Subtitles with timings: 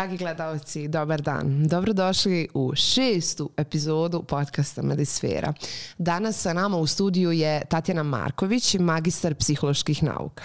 [0.00, 1.66] Dragi gledalci, dobar dan.
[1.68, 5.52] Dobrodošli u šestu epizodu podcasta Medisfera.
[5.98, 10.44] Danas sa nama u studiju je Tatjana Marković, magistar psiholoških nauka.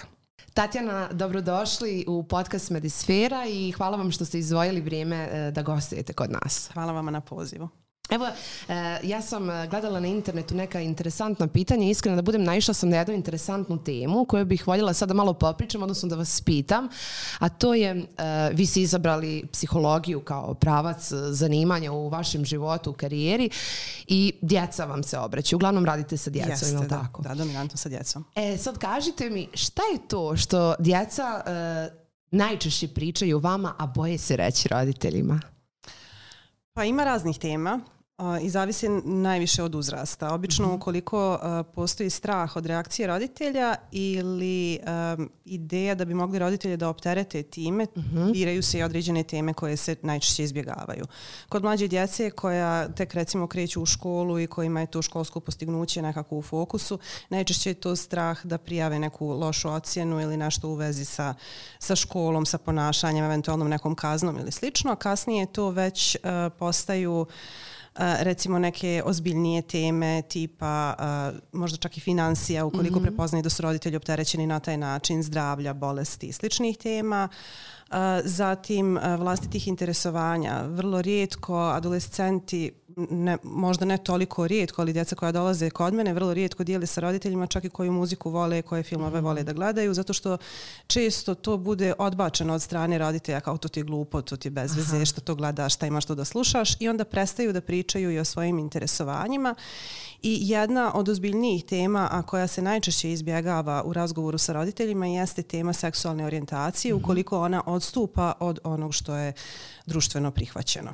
[0.53, 6.13] Tatjana, dobrodošli u podcast Medisfera i hvala vam što ste izdvojili vrijeme eh, da gostujete
[6.13, 6.69] kod nas.
[6.73, 7.69] Hvala vama na pozivu.
[8.09, 11.89] Evo, e, ja sam e, gledala na internetu neka interesantna pitanja.
[11.89, 15.83] Iskreno da budem naišla sam na jednu interesantnu temu koju bih voljela sada malo popričam,
[15.83, 16.89] odnosno da vas pitam.
[17.39, 18.03] A to je, e,
[18.53, 23.49] vi ste izabrali psihologiju kao pravac zanimanja u vašem životu, u karijeri
[24.07, 25.57] i djeca vam se obraćaju.
[25.57, 27.21] Uglavnom radite sa djecom, Jeste, ili da, tako?
[27.21, 28.25] da, dominantno sa djecom.
[28.35, 31.43] E, sad kažite mi, šta je to što djeca
[32.31, 35.39] najčešće pričaju vama, a boje se reći roditeljima?
[36.73, 37.79] Pa ima raznih tema.
[38.41, 40.33] I zavisi najviše od uzrasta.
[40.33, 40.75] Obično mhm.
[40.75, 41.39] ukoliko
[41.73, 44.79] postoji strah od reakcije roditelja ili
[45.45, 48.31] ideja da bi mogli roditelje da opterete time, mhm.
[48.31, 51.05] biraju se i određene teme koje se najčešće izbjegavaju.
[51.49, 56.01] Kod mlađe djece koja tek recimo kreću u školu i kojima je to školsko postignuće
[56.01, 56.99] nekako u fokusu,
[57.29, 61.33] najčešće je to strah da prijave neku lošu ocjenu ili nešto u vezi sa,
[61.79, 64.95] sa školom, sa ponašanjem, eventualnom nekom kaznom ili slično.
[64.95, 66.17] Kasnije to već
[66.59, 67.25] postaju
[67.97, 70.95] recimo neke ozbiljnije teme tipa
[71.51, 73.07] možda čak i financija ukoliko mm -hmm.
[73.07, 77.29] prepoznaju da su roditelji opterećeni na taj način zdravlja, bolesti i sličnih tema.
[78.23, 80.61] Zatim vlastitih interesovanja.
[80.61, 86.33] Vrlo rijetko adolescenti ne, možda ne toliko rijetko, ali djeca koja dolaze kod mene vrlo
[86.33, 90.13] rijetko dijeli sa roditeljima čak i koju muziku vole, koje filmove vole da gledaju, zato
[90.13, 90.37] što
[90.87, 94.51] često to bude odbačeno od strane roditelja kao to ti je glupo, to ti je
[94.51, 98.11] bez veze, što to gledaš, šta imaš to da slušaš i onda prestaju da pričaju
[98.11, 99.55] i o svojim interesovanjima.
[100.21, 105.41] I jedna od ozbiljnijih tema, a koja se najčešće izbjegava u razgovoru sa roditeljima, jeste
[105.41, 107.03] tema seksualne orijentacije, mhm.
[107.03, 109.33] ukoliko ona odstupa od onog što je
[109.85, 110.91] društveno prihvaćeno.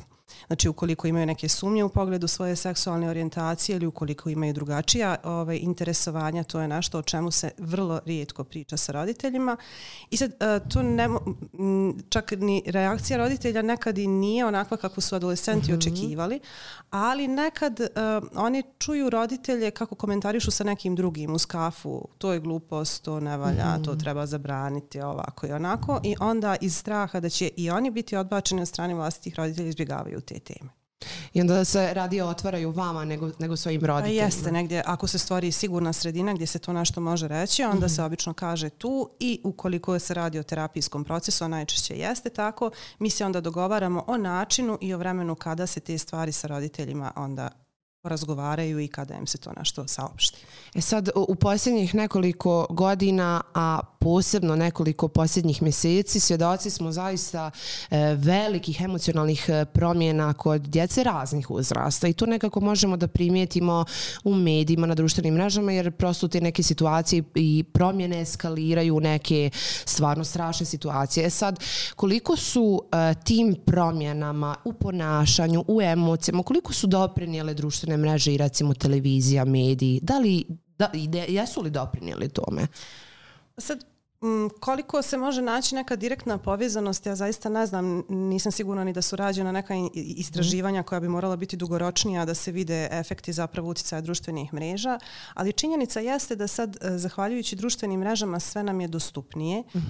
[0.51, 5.57] Znači, ukoliko imaju neke sumnje u pogledu svoje seksualne orijentacije ili ukoliko imaju drugačija ovaj,
[5.57, 9.57] interesovanja, to je nešto o čemu se vrlo rijetko priča sa roditeljima.
[10.09, 11.09] I sad, e, to ne,
[12.09, 15.78] čak ni reakcija roditelja nekad i nije onakva kako su adolescenti mm -hmm.
[15.78, 16.40] očekivali,
[16.90, 17.88] ali nekad uh,
[18.35, 23.38] oni čuju roditelje kako komentarišu sa nekim drugim uz kafu, to je glupost, to ne
[23.38, 23.85] valja, mm -hmm.
[23.85, 26.00] to treba zabraniti, ovako i onako.
[26.03, 30.22] I onda iz straha da će i oni biti odbačeni od strane vlastitih roditelja izbjegavaju
[30.22, 30.69] te teme.
[31.34, 34.22] I onda se radi otvaraju vama nego, nego svojim roditeljima.
[34.22, 37.85] Pa jeste, negdje, ako se stvori sigurna sredina gdje se to nešto može reći, onda
[37.85, 37.96] mm -hmm.
[37.96, 42.72] se obično kaže tu i ukoliko se radi o terapijskom procesu, a najčešće jeste tako,
[43.00, 47.12] mi se onda dogovaramo o načinu i o vremenu kada se te stvari sa roditeljima
[47.16, 47.50] onda
[48.03, 50.45] razgovaraju i kada im se to nešto saopšti.
[50.75, 57.51] E sad, u posljednjih nekoliko godina, a posebno nekoliko posljednjih mjeseci, svjedoci smo zaista
[57.91, 63.85] e, velikih emocionalnih e, promjena kod djece raznih uzrasta i to nekako možemo da primijetimo
[64.23, 69.50] u medijima, na društvenim mrežama, jer prosto te neke situacije i promjene eskaliraju neke
[69.85, 71.25] stvarno strašne situacije.
[71.25, 71.59] E sad,
[71.95, 78.34] koliko su e, tim promjenama u ponašanju, u emocijama, koliko su doprinijele društvene društvene mreže
[78.34, 80.46] i recimo televizija, mediji, da li,
[80.78, 80.91] da,
[81.28, 82.68] jesu li doprinijeli tome?
[83.57, 83.84] Sad,
[84.59, 89.01] koliko se može naći neka direktna povezanost, ja zaista ne znam, nisam sigurna ni da
[89.01, 94.01] su rađena neka istraživanja koja bi morala biti dugoročnija da se vide efekti zapravo utjecaja
[94.01, 94.99] društvenih mreža,
[95.33, 99.63] ali činjenica jeste da sad, e, zahvaljujući društvenim mrežama, sve nam je dostupnije.
[99.75, 99.81] Mm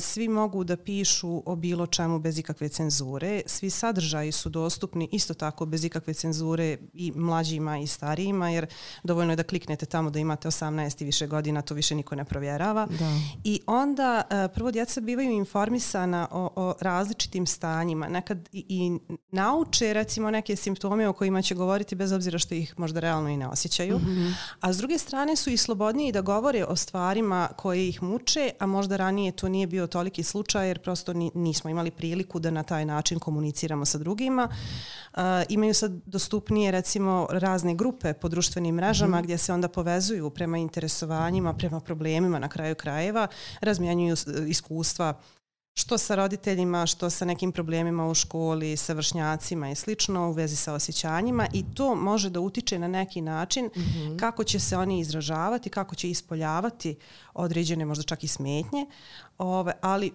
[0.00, 3.42] Svi mogu da pišu o bilo čemu bez ikakve cenzure.
[3.46, 8.66] Svi sadržaji su dostupni isto tako bez ikakve cenzure i mlađima i starijima, jer
[9.04, 12.24] dovoljno je da kliknete tamo da imate 18 i više godina, to više niko ne
[12.24, 12.86] provjerava.
[12.86, 13.20] Da.
[13.44, 18.08] I onda e, prvo djeca bivaju informisana o, o različitim stanjima.
[18.08, 18.98] Nekad i, i
[19.30, 23.36] nauče recimo neke simptome o kojima će govoriti bez obzira što ih možda realno i
[23.36, 23.98] ne osjećaju.
[23.98, 24.34] Mm -hmm.
[24.60, 28.66] A s druge strane su i slobodniji da govore o stvarima koje ih muče, a
[28.66, 32.62] možda ranije to nije bio toliki slučaj jer prosto ni, nismo imali priliku da na
[32.62, 34.48] taj način komuniciramo sa drugima.
[35.12, 39.24] Uh, imaju sad dostupnije recimo razne grupe po društvenim mrežama mm -hmm.
[39.24, 43.28] gdje se onda povezuju prema interesovanjima, prema problemima na kraju krajeva
[43.60, 44.16] razmijenjuju
[44.48, 45.20] iskustva
[45.76, 50.56] što sa roditeljima, što sa nekim problemima u školi, sa vršnjacima i slično u vezi
[50.56, 54.18] sa osjećanjima i to može da utiče na neki način mm -hmm.
[54.18, 56.96] kako će se oni izražavati, kako će ispoljavati
[57.34, 58.86] određene možda čak i smetnje,
[59.38, 60.12] ove, ali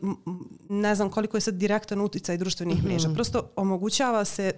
[0.70, 2.90] ne znam koliko je sad direktan uticaj društvenih mm -hmm.
[2.90, 3.10] mreža.
[3.14, 4.54] Prosto omogućava se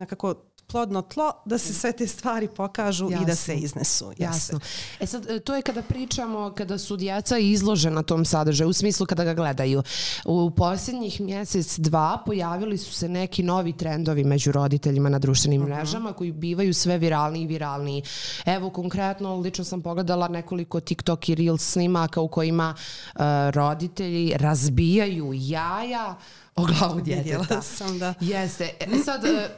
[0.00, 0.34] nekako
[0.66, 3.22] plodno tlo da se sve te stvari pokažu Jasno.
[3.22, 4.12] i da se iznesu.
[4.18, 4.60] Jasno.
[5.00, 9.06] E sad, e, to je kada pričamo, kada su djeca izložena tom sadržaju, u smislu
[9.06, 9.82] kada ga gledaju.
[10.24, 15.68] U posljednjih mjesec, dva, pojavili su se neki novi trendovi među roditeljima na društvenim uh
[15.68, 15.74] mhm.
[15.74, 15.78] -huh.
[15.78, 18.02] mrežama koji bivaju sve viralniji i viralniji.
[18.46, 23.20] Evo, konkretno, lično sam pogledala nekoliko TikTok i Reels snimaka u kojima uh,
[23.52, 26.16] roditelji razbijaju jaja
[26.56, 27.62] o glavu djeteta.
[27.62, 28.14] sam, da.
[28.20, 28.70] Jeste.
[28.80, 29.48] E sad, e,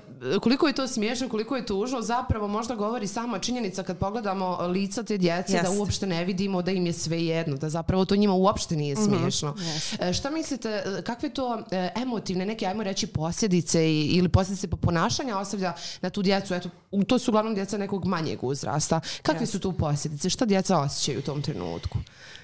[0.41, 5.03] koliko je to smiješno, koliko je tužno, zapravo možda govori sama činjenica kad pogledamo lica
[5.03, 5.63] te djece Jeste.
[5.63, 8.95] da uopšte ne vidimo da im je sve jedno, da zapravo to njima uopšte nije
[8.95, 9.05] mhm.
[9.05, 9.51] smiješno.
[9.51, 10.13] Mm -hmm.
[10.19, 11.63] Šta mislite, kakve to
[11.97, 16.55] emotivne, neke, ajmo reći, posljedice ili posljedice po ponašanja ostavlja na tu djecu?
[16.55, 16.69] Eto,
[17.07, 19.01] to su uglavnom djeca nekog manjeg uzrasta.
[19.23, 19.53] Kakve Jeste.
[19.53, 20.31] su tu posljedice?
[20.31, 21.99] Šta djeca osjećaju u tom trenutku?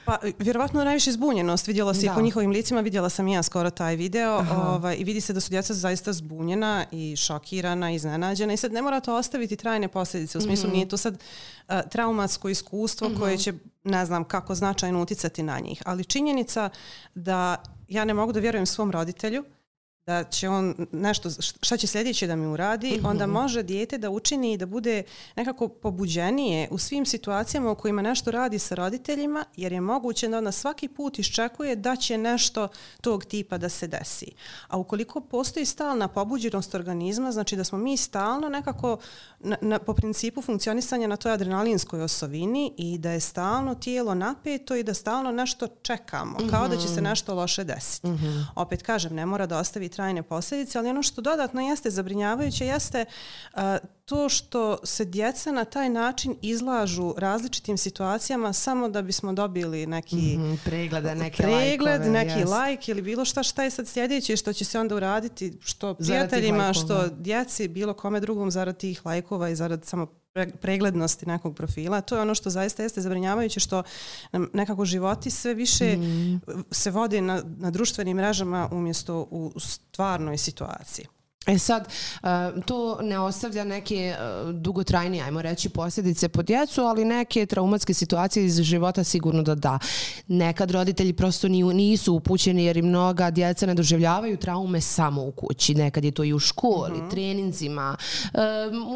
[0.04, 1.66] Pa, vjerovatno najviše zbunjenost.
[1.66, 5.04] Vidjela se i po njihovim licima, vidjela sam i ja skoro taj video ovaj, i
[5.04, 9.16] vidi se da su djeca zaista zbunjena i šokirana, iznenađena i sad ne mora to
[9.16, 10.38] ostaviti trajne posljedice.
[10.38, 10.74] U smislu mm -hmm.
[10.74, 11.14] nije to sad
[11.68, 13.18] uh, traumatsko iskustvo mm -hmm.
[13.18, 13.52] koje će,
[13.84, 15.82] ne znam, kako značajno uticati na njih.
[15.86, 16.68] Ali činjenica
[17.14, 17.56] da
[17.88, 19.44] ja ne mogu da vjerujem svom roditelju
[20.06, 23.10] da će on nešto, šta će sljedeće da mi uradi, mm -hmm.
[23.10, 25.02] onda može dijete da učini i da bude
[25.36, 30.38] nekako pobuđenije u svim situacijama u kojima nešto radi sa roditeljima, jer je moguće da
[30.38, 32.68] ona svaki put iščekuje da će nešto
[33.00, 34.32] tog tipa da se desi.
[34.68, 38.98] A ukoliko postoji stalna pobuđenost organizma, znači da smo mi stalno nekako
[39.40, 44.76] na, na, po principu funkcionisanja na toj adrenalinskoj osovini i da je stalno tijelo napeto
[44.76, 46.50] i da stalno nešto čekamo, mm -hmm.
[46.50, 47.04] kao da će se mhm.
[47.04, 48.08] nešto loše desiti.
[48.08, 48.44] Mm -hmm.
[48.54, 53.04] Opet kažem, ne mora da ostavi trajne posljedice, ali ono što dodatno jeste zabrinjavajuće jeste
[54.04, 60.16] to što se djeca na taj način izlažu različitim situacijama samo da bismo dobili neki
[60.16, 62.70] mm -hmm, preglede, neke pregled, lajkove, neki yes.
[62.70, 66.72] like ili bilo šta šta je sad sljedeće što će se onda uraditi što prijateljima,
[66.72, 70.23] što djeci, bilo kome drugom zarad tih lajkova i zarad samo
[70.60, 72.00] preglednosti nekog profila.
[72.00, 73.82] To je ono što zaista jeste zabrinjavajuće što
[74.32, 76.40] nam nekako životi sve više mm.
[76.70, 81.06] se vode na, na društvenim mrežama umjesto u stvarnoj situaciji.
[81.46, 81.88] E sad,
[82.22, 82.26] e,
[82.66, 84.16] to ne ostavlja neke e,
[84.52, 89.78] dugotrajnije, ajmo reći, posljedice po djecu, ali neke traumatske situacije iz života sigurno da da.
[90.28, 95.74] Nekad roditelji prosto nisu upućeni jer i mnoga djeca ne doživljavaju traume samo u kući.
[95.74, 97.06] Nekad je to i u školi, uh mhm.
[97.06, 97.10] -huh.
[97.10, 97.96] treninzima,
[98.34, 98.38] e,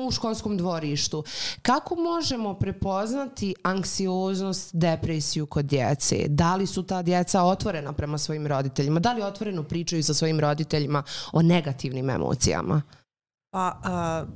[0.06, 1.24] u školskom dvorištu.
[1.62, 6.24] Kako možemo prepoznati anksioznost, depresiju kod djece?
[6.28, 9.00] Da li su ta djeca otvorena prema svojim roditeljima?
[9.00, 11.02] Da li otvoreno pričaju sa svojim roditeljima
[11.32, 12.37] o negativnim emocijama?
[12.38, 12.82] Emocijama?
[13.50, 14.26] Pa, a,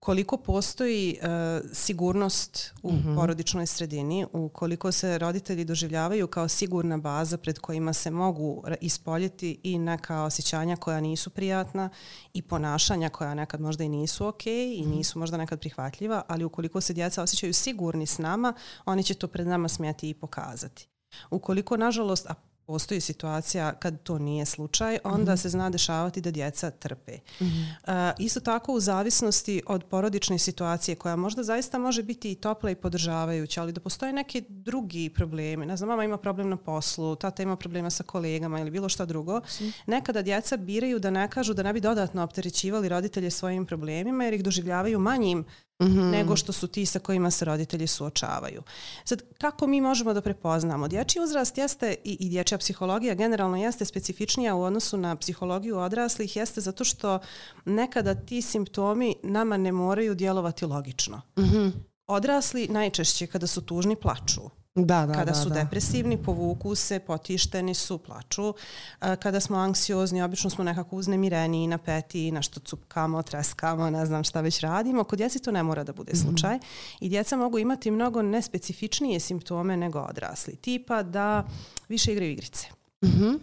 [0.00, 3.16] koliko postoji a, sigurnost u mm -hmm.
[3.16, 9.60] porodičnoj sredini, u koliko se roditelji doživljavaju kao sigurna baza pred kojima se mogu ispoljiti
[9.62, 11.90] i neka osjećanja koja nisu prijatna
[12.34, 14.90] i ponašanja koja nekad možda i nisu ok i mhm.
[14.90, 18.54] nisu možda nekad prihvatljiva, ali ukoliko se djeca osjećaju sigurni s nama,
[18.84, 20.88] oni će to pred nama smijati i pokazati.
[21.30, 22.34] Ukoliko, nažalost, a
[22.66, 25.40] postoji situacija kad to nije slučaj, onda mm -hmm.
[25.40, 27.12] se zna dešavati da djeca trpe.
[27.40, 28.10] Mm -hmm.
[28.10, 32.70] uh, isto tako u zavisnosti od porodične situacije koja možda zaista može biti i topla
[32.70, 35.66] i podržavajuća, ali da postoje neki drugi problemi.
[35.66, 39.04] Ne znam, mama ima problem na poslu, tata ima problema sa kolegama ili bilo šta
[39.04, 39.38] drugo.
[39.38, 39.64] Mm.
[39.86, 44.34] Nekada djeca biraju da ne kažu da ne bi dodatno opterećivali roditelje svojim problemima jer
[44.34, 45.44] ih doživljavaju manjim
[45.82, 46.10] mm -hmm.
[46.10, 48.62] nego što su ti sa kojima se roditelji suočavaju.
[49.04, 50.88] Sad, kako mi možemo da prepoznamo?
[50.88, 56.36] Dječji uzrast jeste i, i dječja psihologija generalno jeste specifičnija u odnosu na psihologiju odraslih,
[56.36, 57.18] jeste zato što
[57.64, 61.22] nekada ti simptomi nama ne moraju djelovati logično.
[61.38, 61.72] Mm -hmm.
[62.06, 64.63] Odrasli najčešće kada su tužni plaču.
[64.76, 65.54] Da, da, kada da, su da.
[65.54, 68.54] depresivni, povuku se, potišteni su, plaču.
[68.98, 74.60] Kada smo anksiozni, obično smo nekako uznemireni, napeti, nešto cupkamo, treskamo, ne znam šta već
[74.60, 75.04] radimo.
[75.04, 76.22] Kod djeci to ne mora da bude mhm.
[76.22, 76.56] slučaj.
[76.56, 76.96] Mm -hmm.
[77.00, 80.56] I djeca mogu imati mnogo nespecifičnije simptome nego odrasli.
[80.56, 81.46] Tipa da
[81.88, 82.66] više igraju igrice.
[83.04, 83.38] Mm -hmm.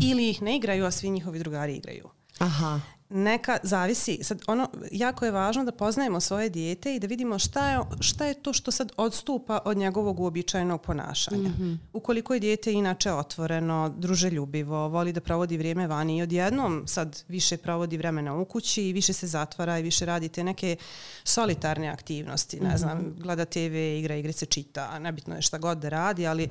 [0.00, 2.08] Ili ih ne igraju, a svi njihovi drugari igraju.
[2.38, 2.80] Aha
[3.12, 7.70] neka zavisi sad ono jako je važno da poznajemo svoje dijete i da vidimo šta
[7.70, 11.48] je šta je to što sad odstupa od njegovog uobičajenog ponašanja.
[11.48, 11.76] Mm -hmm.
[11.92, 17.56] Ukoliko je dijete inače otvoreno, druželjubivo, voli da provodi vrijeme vani i odjednom sad više
[17.56, 20.76] provodi vremena u kući i više se zatvara i više radi te neke
[21.24, 22.78] solitarne aktivnosti, ne mm -hmm.
[22.78, 26.48] znam, gleda TV, igra igrice, čita, nebitno je šta god da radi, ali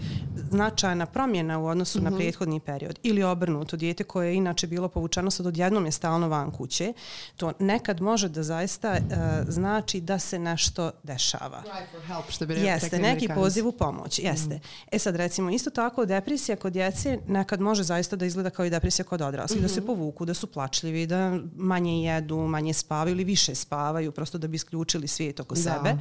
[0.51, 2.03] značajna promjena u odnosu mm -hmm.
[2.03, 2.17] na mhm.
[2.17, 6.50] prethodni period ili obrnuto dijete koje je inače bilo povučeno sad odjednom je stalno van
[6.51, 6.93] kuće,
[7.35, 9.17] to nekad može da zaista uh,
[9.47, 11.63] znači da se nešto dešava.
[12.07, 14.55] help, što bi jeste, neki poziv u pomoć, jeste.
[14.55, 14.61] Mm.
[14.91, 18.69] E sad recimo, isto tako depresija kod djece nekad može zaista da izgleda kao i
[18.69, 19.67] depresija kod odraslih, mm -hmm.
[19.67, 19.87] da se mhm.
[19.87, 24.55] povuku, da su plačljivi, da manje jedu, manje spavaju ili više spavaju, prosto da bi
[24.55, 25.61] isključili svijet oko da.
[25.61, 25.97] sebe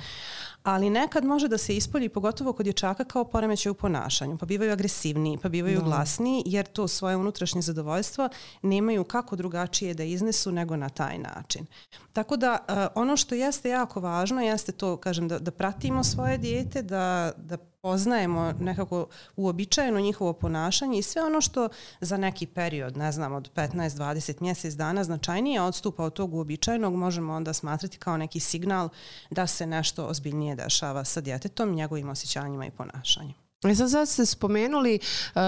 [0.63, 4.73] ali nekad može da se ispolji pogotovo kod dječaka kao poremećaj u ponašanju, pa bivaju
[4.73, 5.85] agresivniji, pa bivaju da.
[5.85, 8.29] glasniji jer to svoje unutrašnje zadovoljstvo
[8.63, 11.67] nemaju kako drugačije da iznesu nego na taj način.
[12.13, 16.39] Tako da uh, ono što jeste jako važno jeste to kažem da, da pratimo svoje
[16.39, 19.07] dijete, da, da poznajemo nekako
[19.37, 21.69] uobičajeno njihovo ponašanje i sve ono što
[22.01, 27.33] za neki period, ne znam, od 15-20 mjesec dana značajnije odstupa od tog uobičajenog, možemo
[27.33, 28.89] onda smatrati kao neki signal
[29.31, 33.40] da se nešto ozbiljnije dešava sa djetetom, njegovim osjećanjima i ponašanjem.
[33.69, 34.99] E sad, sad ste spomenuli
[35.35, 35.41] uh,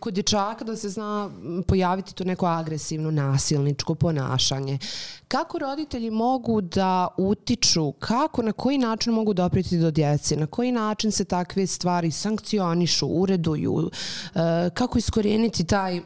[0.00, 1.30] kod dječaka da se zna
[1.66, 4.78] pojaviti to neko agresivno, nasilničko ponašanje.
[5.28, 10.72] Kako roditelji mogu da utiču, kako, na koji način mogu dopriti do djece, na koji
[10.72, 13.90] način se takve stvari sankcionišu, ureduju, uh,
[14.74, 16.04] kako iskorijeniti taj, uh,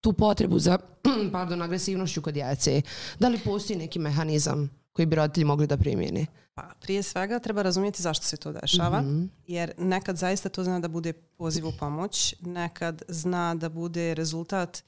[0.00, 0.78] tu potrebu za
[1.32, 2.82] pardon, agresivnošću kod djece?
[3.18, 6.26] Da li postoji neki mehanizam koji bi roditelji mogli da primjeni?
[6.54, 9.28] Pa, prije svega treba razumjeti zašto se to dešava, mm -hmm.
[9.46, 14.82] jer nekad zaista to zna da bude poziv u pomoć, nekad zna da bude rezultat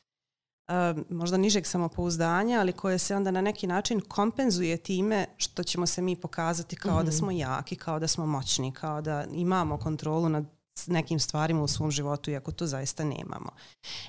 [0.69, 0.75] uh,
[1.11, 6.03] možda nižeg samopouzdanja, ali koje se onda na neki način kompenzuje time što ćemo se
[6.03, 7.05] mi pokazati kao mm -hmm.
[7.05, 7.17] da mhm.
[7.19, 11.91] smo jaki, kao da smo moćni, kao da imamo kontrolu nad nekim stvarima u svom
[11.91, 13.51] životu, iako to zaista nemamo.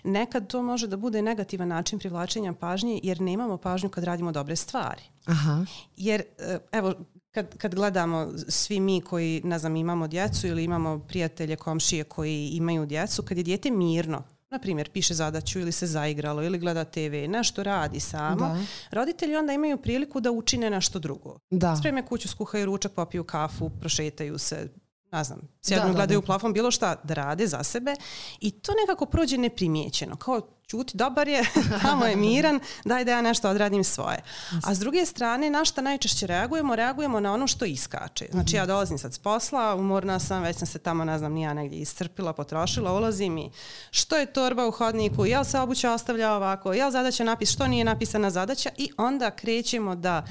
[0.03, 4.55] Nekad to može da bude negativan način privlačenja pažnje, jer nemamo pažnju kad radimo dobre
[4.55, 5.01] stvari.
[5.25, 5.65] Aha.
[5.97, 6.93] Jer, e, evo,
[7.31, 12.49] kad, kad gledamo svi mi koji, ne znam, imamo djecu ili imamo prijatelje, komšije koji
[12.53, 16.83] imaju djecu, kad je dijete mirno, na primjer, piše zadaću ili se zaigralo ili gleda
[16.83, 18.57] TV, nešto radi samo, da.
[18.91, 21.39] roditelji onda imaju priliku da učine nešto drugo.
[21.49, 21.75] Da.
[21.75, 24.69] Spreme kuću, skuhaju ručak, popiju kafu, prošetaju se,
[25.11, 27.95] ne znam, sjednu, gledaju u plafon, bilo šta da rade za sebe
[28.39, 30.15] i to nekako prođe neprimjećeno.
[30.15, 31.43] Kao čuti, dobar je,
[31.81, 34.23] tamo je miran, daj da ja nešto odradim svoje.
[34.63, 36.75] A s druge strane, na šta najčešće reagujemo?
[36.75, 38.25] Reagujemo na ono što iskače.
[38.31, 41.53] Znači ja dolazim sad s posla, umorna sam, već sam se tamo, ne znam, nija
[41.53, 43.51] negdje iscrpila, potrošila, ulazim i
[43.91, 47.85] što je torba u hodniku, jel se obuća ostavlja ovako, jel zadaća napis, što nije
[47.85, 50.25] napisana zadaća i onda krećemo da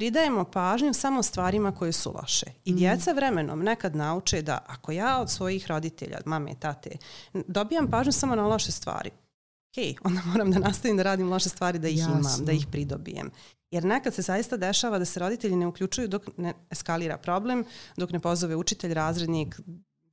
[0.00, 2.46] pridajemo pažnju samo stvarima koje su loše.
[2.64, 2.76] I mm.
[2.76, 6.90] djeca vremenom nekad nauče da ako ja od svojih roditelja, mame, tate,
[7.32, 11.78] dobijam pažnju samo na loše stvari, ok, onda moram da nastavim da radim loše stvari
[11.78, 12.18] da ih Jasno.
[12.18, 13.30] imam, da ih pridobijem.
[13.70, 17.64] Jer nekad se zaista dešava da se roditelji ne uključuju dok ne eskalira problem,
[17.96, 19.60] dok ne pozove učitelj, razrednik,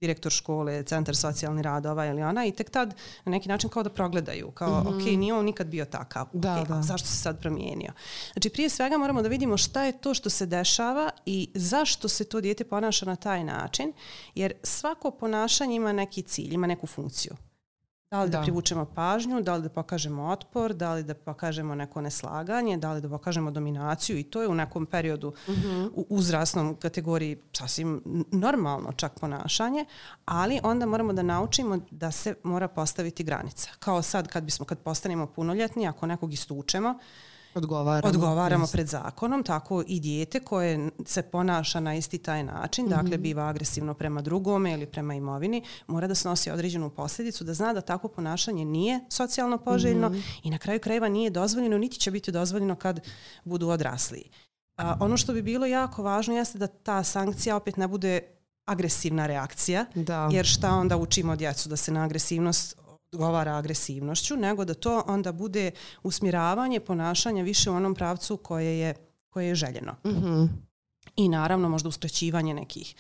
[0.01, 3.84] direktor škole, centar socijalni rad, ova ili ona i tek tad na neki način kao
[3.84, 4.96] da progledaju, kao mm -hmm.
[4.96, 6.82] ok, nije on nikad bio takav, da, okay, da.
[6.82, 7.92] zašto se sad promijenio.
[8.34, 12.25] Znači prije svega moramo da vidimo šta je to što se dešava i zašto se
[12.25, 13.94] to dijete ponaša na taj način,
[14.36, 17.34] jer svako ponašanje ima neki cilj, ima neku funkciju.
[18.12, 18.38] Da li da.
[18.38, 22.94] da privučemo pažnju, da li da pokažemo otpor, da li da pokažemo neko neslaganje, da
[22.94, 25.68] li da pokažemo dominaciju i to je u nekom periodu uh mhm.
[25.68, 25.90] -huh.
[25.96, 29.86] u uzrasnom kategoriji sasvim normalno čak ponašanje,
[30.26, 33.70] ali onda moramo da naučimo da se mora postaviti granica.
[33.80, 37.00] Kao sad kad bismo kad postanemo punoljetni, ako nekog istučemo,
[37.58, 42.88] odgovaramo, odgovaramo pred zakonom, tako i dijete koje se ponaša na isti taj način, mm
[42.88, 43.02] -hmm.
[43.02, 47.74] dakle biva agresivno prema drugome ili prema imovini, mora da snosi određenu posljedicu, da zna
[47.74, 50.40] da tako ponašanje nije socijalno poželjno mm -hmm.
[50.44, 53.00] i na kraju krajeva nije dozvoljeno, niti će biti dozvoljeno kad
[53.44, 54.24] budu odrasli.
[54.78, 58.22] A, ono što bi bilo jako važno jeste da ta sankcija opet ne bude
[58.66, 60.30] agresivna reakcija, da.
[60.32, 62.87] jer šta onda učimo djecu da se na agresivnost
[63.18, 65.72] odgovara agresivnošću, nego da to onda bude
[66.04, 68.94] usmjeravanje ponašanja više u onom pravcu koje je,
[69.30, 69.96] koje je željeno.
[70.06, 70.48] Mm -hmm.
[71.16, 72.96] I naravno možda uskraćivanje nekih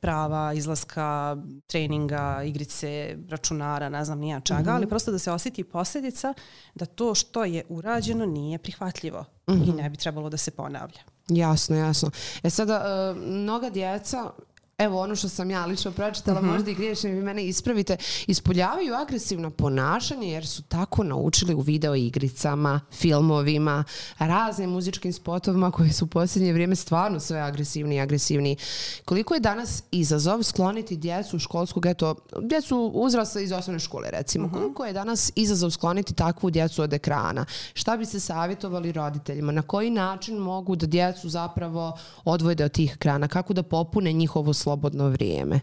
[0.00, 4.74] prava, izlaska, treninga, igrice, računara, ne znam nija čega, mm -hmm.
[4.74, 6.34] ali prosto da se osjeti posljedica
[6.74, 9.68] da to što je urađeno nije prihvatljivo mm -hmm.
[9.68, 11.00] i ne bi trebalo da se ponavlja.
[11.28, 12.10] Jasno, jasno.
[12.42, 14.30] E sada, uh, mnoga djeca
[14.78, 16.48] evo ono što sam ja lično pročitala, mhm.
[16.48, 16.52] -huh.
[16.52, 21.94] možda i griješim vi mene ispravite, ispoljavaju agresivno ponašanje jer su tako naučili u video
[21.94, 23.84] igricama, filmovima,
[24.18, 28.56] raznim muzičkim spotovima koji su u posljednje vrijeme stvarno sve agresivni i agresivni.
[29.04, 34.56] Koliko je danas izazov skloniti djecu školskog, eto, djecu uzrasta iz osnovne škole recimo, mhm.
[34.56, 34.60] -huh.
[34.60, 37.44] koliko je danas izazov skloniti takvu djecu od ekrana?
[37.74, 39.52] Šta bi se savjetovali roditeljima?
[39.52, 43.28] Na koji način mogu da djecu zapravo odvojde od tih ekrana?
[43.28, 45.60] Kako da popune njihovo slobodno vrijeme?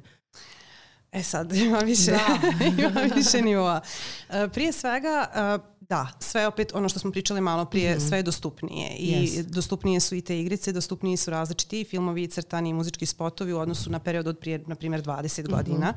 [1.11, 2.11] E sad, ima više,
[2.89, 3.81] ima više nivoa.
[4.29, 8.07] E, prije svega, e, Da, sve opet ono što smo pričali malo prije, mm -hmm.
[8.07, 8.95] sve je dostupnije.
[8.97, 9.43] I yes.
[9.43, 13.91] dostupnije su i te igrice, dostupnije su različiti filmovi, crtani i muzički spotovi u odnosu
[13.91, 15.55] na period od prije, na primjer, 20 mm -hmm.
[15.55, 15.93] godina.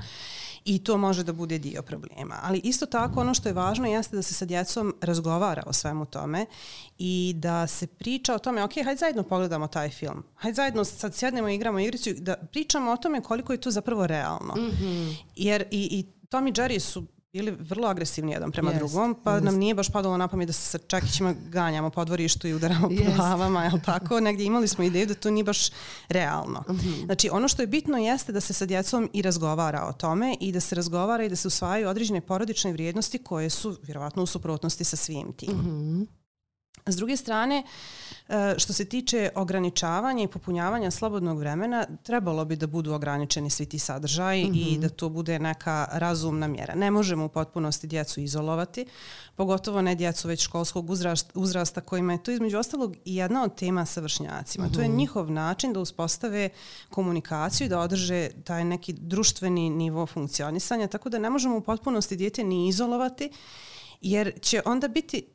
[0.69, 2.39] I to može da bude dio problema.
[2.43, 6.07] Ali isto tako ono što je važno jeste da se sa djecom razgovara o svemu
[6.07, 6.47] tome
[6.99, 10.25] i da se priča o tome, ok, hajde zajedno pogledamo taj film.
[10.35, 14.07] Hajde zajedno sad sjednemo i igramo igricu da pričamo o tome koliko je to zapravo
[14.07, 14.55] realno.
[14.57, 15.15] Mm -hmm.
[15.37, 19.31] Jer i, i Tom i Jerry su bili vrlo agresivni jedan prema yes, drugom, pa
[19.31, 19.43] yes.
[19.43, 22.89] nam nije baš padalo na pamet da se sa čekićima ganjamo po dvorištu i udaramo
[22.89, 23.07] yes.
[23.07, 24.21] po glavama, jel tako?
[24.21, 25.71] Negdje imali smo ideju da to nije baš
[26.09, 26.65] realno.
[26.69, 27.05] Mm -hmm.
[27.05, 30.53] Znači, ono što je bitno jeste da se sa djecom i razgovara o tome i
[30.53, 34.85] da se razgovara i da se usvajaju određene porodične vrijednosti koje su vjerovatno u suprotnosti
[34.85, 35.53] sa svim tim.
[35.53, 36.18] Mm -hmm.
[36.89, 37.63] S druge strane,
[38.29, 43.67] e, što se tiče ograničavanja i popunjavanja slobodnog vremena, trebalo bi da budu ograničeni svi
[43.67, 44.69] ti sadržaji mm -hmm.
[44.69, 44.81] i mhm.
[44.81, 46.75] da to bude neka razumna mjera.
[46.75, 48.87] Ne možemo u potpunosti djecu izolovati,
[49.37, 53.55] pogotovo ne djecu već školskog uzrasta, uzrasta kojima je to između ostalog i jedna od
[53.55, 54.67] tema sa vršnjacima.
[54.67, 54.75] Mm -hmm.
[54.75, 54.97] To je mhm.
[54.97, 56.49] njihov način da uspostave
[56.91, 62.17] komunikaciju i da održe taj neki društveni nivo funkcionisanja, tako da ne možemo u potpunosti
[62.17, 63.31] djete ni izolovati,
[64.01, 65.27] jer će onda biti,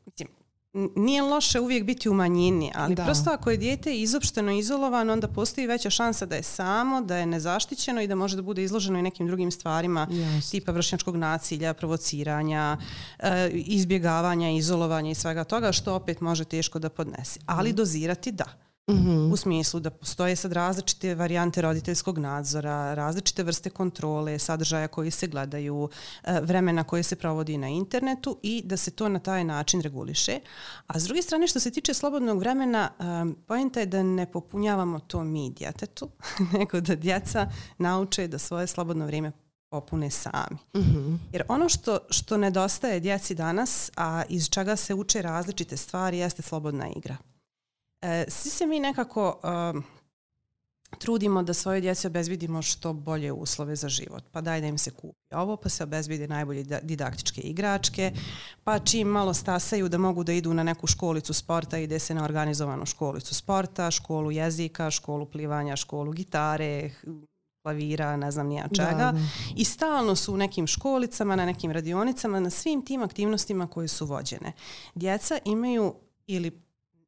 [0.96, 3.04] nije loše uvijek biti u manjini, ali da.
[3.04, 7.26] prosto ako je dijete izopšteno izolovano, onda postoji veća šansa da je samo, da je
[7.26, 10.52] nezaštićeno i da može da bude izloženo i nekim drugim stvarima yes.
[10.52, 12.78] tipa vršnjačkog nasilja, provociranja,
[13.20, 17.40] e, izbjegavanja, izolovanja i svega toga, što opet može teško da podnese.
[17.46, 18.63] Ali dozirati da.
[18.92, 19.34] Mm -hmm.
[19.34, 25.28] U smislu da postoje sad različite varijante roditeljskog nadzora, različite vrste kontrole, sadržaja koji se
[25.28, 25.90] gledaju,
[26.24, 30.40] e, vremena koje se provodi na internetu i da se to na taj način reguliše.
[30.88, 35.00] A s druge strane što se tiče slobodnog vremena, um, pojenta je da ne popunjavamo
[35.00, 36.10] to mi djetetu,
[36.60, 39.32] nego da djeca nauče da svoje slobodno vrijeme
[39.70, 40.58] popune sami.
[40.74, 41.18] Mm -hmm.
[41.34, 46.42] Jer ono što, što nedostaje djeci danas, a iz čega se uče različite stvari, jeste
[46.42, 47.18] slobodna igra.
[48.04, 49.40] E, svi se mi nekako
[49.74, 49.84] um,
[51.00, 54.24] trudimo da svoje djece obezbidimo što bolje uslove za život.
[54.32, 58.12] Pa daj da im se kupi ovo, pa se obezbide najbolje didaktičke igračke,
[58.64, 62.24] pa čim malo stasaju da mogu da idu na neku školicu sporta, ide se na
[62.24, 66.92] organizovanu školicu sporta, školu jezika, školu plivanja, školu gitare,
[67.62, 68.92] klavira, ne znam nija čega.
[68.92, 69.20] Da, da.
[69.56, 74.06] I stalno su u nekim školicama, na nekim radionicama, na svim tim aktivnostima koje su
[74.06, 74.52] vođene.
[74.96, 75.94] Djeca imaju
[76.28, 76.64] ili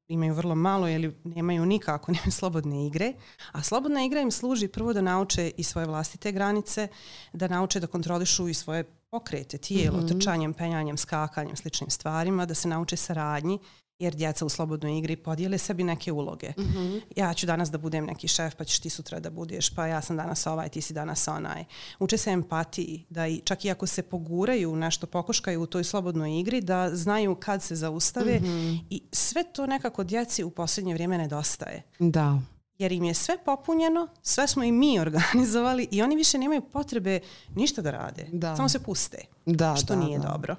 [0.07, 3.13] imaju vrlo malo ili nemaju nikako nemaju slobodne igre,
[3.51, 6.87] a slobodna igra im služi prvo da nauče i svoje vlastite granice,
[7.33, 10.07] da nauče da kontrolišu i svoje pokrete, tijelo, mm -hmm.
[10.07, 13.59] trčanjem, penjanjem, skakanjem, sličnim stvarima, da se nauče saradnji
[13.99, 16.49] jer djeca u slobodnoj igri podijele sebi neke uloge.
[16.57, 17.01] Mm -hmm.
[17.15, 20.01] Ja ću danas da budem neki šef, pa ćeš ti sutra da budeš, pa ja
[20.01, 21.63] sam danas ovaj, ti si danas onaj.
[21.99, 26.39] Uče se empatiji, da i, čak i ako se poguraju, nešto pokoškaju u toj slobodnoj
[26.39, 28.79] igri, da znaju kad se zaustave mm -hmm.
[28.89, 31.83] i sve to nekako djeci u posljednje vrijeme nedostaje.
[31.99, 32.39] Da.
[32.77, 37.19] Jer im je sve popunjeno, sve smo i mi organizovali i oni više nemaju potrebe
[37.55, 38.27] ništa da rade.
[38.31, 38.55] Da.
[38.55, 40.27] Samo se puste, da, što da, nije da.
[40.27, 40.55] dobro.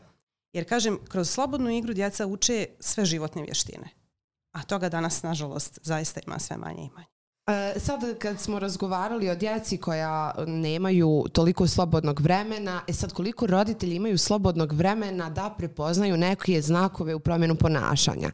[0.56, 3.88] Jer kažem, kroz slobodnu igru djeca uče sve životne vještine.
[4.52, 7.06] A toga danas, nažalost, zaista ima sve manje i manje.
[7.46, 13.46] E, sad kad smo razgovarali o djeci koja nemaju toliko slobodnog vremena, e sad koliko
[13.46, 18.30] roditelji imaju slobodnog vremena da prepoznaju neke znakove u promjenu ponašanja.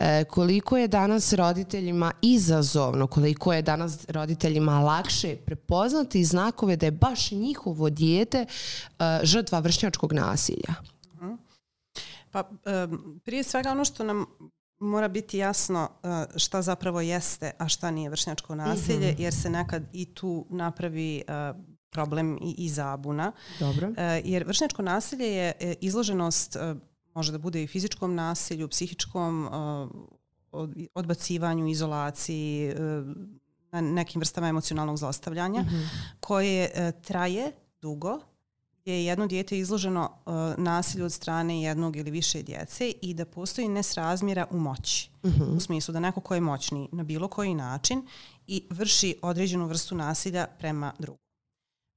[0.00, 6.90] E, koliko je danas roditeljima izazovno, koliko je danas roditeljima lakše prepoznati znakove da je
[6.90, 10.91] baš njihovo dijete e, žrtva vršnjačkog nasilja?
[12.32, 12.50] Pa
[13.24, 14.26] prije svega ono što nam
[14.78, 19.20] mora biti jasno e, šta zapravo jeste, a šta nije vršnjačko nasilje, mm -hmm.
[19.20, 21.22] jer se nekad i tu napravi e,
[21.90, 23.32] problem i, i zabuna.
[23.60, 23.92] Dobro.
[23.96, 26.56] E, jer vršnjačko nasilje je izloženost,
[27.14, 29.48] može da bude i fizičkom nasilju, psihičkom
[30.94, 32.74] odbacivanju, izolaciji,
[33.72, 35.88] na nekim vrstama emocionalnog zlostavljanja, mm -hmm.
[36.20, 38.20] koje traje dugo,
[38.84, 43.68] je jedno dijete izloženo uh, nasilju od strane jednog ili više djece i da postoji
[43.68, 45.10] nesrazmjera u moći.
[45.22, 45.42] Uh mhm.
[45.42, 45.56] -huh.
[45.56, 48.06] U smislu da neko ko je moćni na bilo koji način
[48.46, 51.18] i vrši određenu vrstu nasilja prema drugom.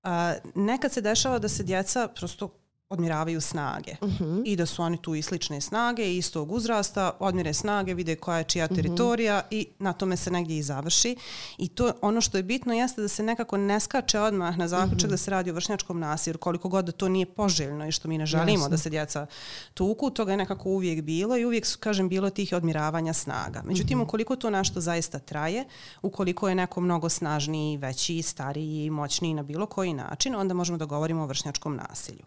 [0.03, 0.11] Uh,
[0.55, 2.49] nekad se dešava da se djeca prosto
[2.89, 4.41] odmiravaju snage uh -huh.
[4.45, 8.43] i da su oni tu i slične snage istog uzrasta, odmire snage, vide koja je
[8.43, 8.75] čija mhm.
[8.75, 9.59] teritorija uh -huh.
[9.59, 11.15] i na tome se negdje i završi.
[11.57, 14.91] I to ono što je bitno jeste da se nekako ne skače odmah na zaključak
[14.91, 15.07] uh mhm.
[15.07, 15.09] -huh.
[15.09, 18.17] da se radi o vršnjačkom nasiru, koliko god da to nije poželjno i što mi
[18.17, 18.69] ne želimo Jasne.
[18.69, 19.25] da se djeca
[19.73, 23.61] tuku, toga je nekako uvijek bilo i uvijek su, kažem, bilo tih odmiravanja snaga.
[23.65, 24.05] Međutim, uh mhm.
[24.05, 24.09] -huh.
[24.09, 25.65] ukoliko to našto zaista traje,
[26.01, 30.85] ukoliko je neko mnogo snažniji, veći, stariji, moćniji na bilo koji način, onda možemo da
[30.85, 32.25] govorimo o vršnjačkom nasilju.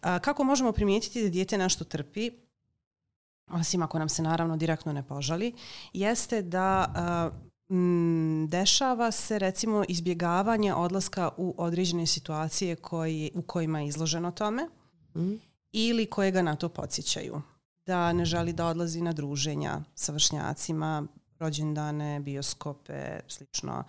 [0.00, 2.30] A, kako možemo primijetiti da dijete nešto trpi?
[3.52, 5.52] osim ako nam se naravno direktno ne požali,
[5.92, 6.92] jeste da
[8.48, 14.68] dešava se recimo izbjegavanje odlaska u određene situacije koji, u kojima je izloženo tome
[15.16, 15.32] mm.
[15.72, 17.42] ili koje ga na to podsjećaju
[17.86, 21.06] da ne želi da odlazi na druženja sa vršnjacima,
[21.42, 23.84] rođendane, bioskope, slično,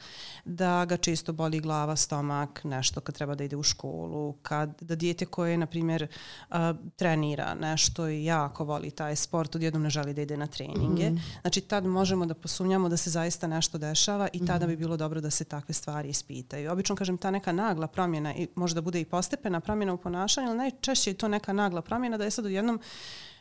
[0.45, 4.95] da ga često boli glava, stomak, nešto kad treba da ide u školu, kad, da
[4.95, 6.07] dijete koje, na primjer,
[6.49, 6.57] uh,
[6.95, 11.09] trenira nešto i jako voli taj sport, odjednom ne želi da ide na treninge.
[11.09, 11.41] Mm -hmm.
[11.41, 14.71] Znači, tad možemo da posumnjamo da se zaista nešto dešava i tada mm -hmm.
[14.71, 16.71] bi bilo dobro da se takve stvari ispitaju.
[16.71, 20.57] Obično, kažem, ta neka nagla promjena, i možda bude i postepena promjena u ponašanju, ali
[20.57, 22.79] najčešće je to neka nagla promjena da je sad odjednom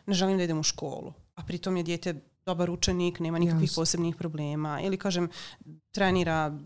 [0.07, 2.15] ne želim da idem u školu, a pritom je dijete
[2.47, 3.75] dobar učenik, nema nikakvih yes.
[3.75, 4.81] posebnih problema.
[4.81, 5.29] Ili kažem,
[5.93, 6.59] trenira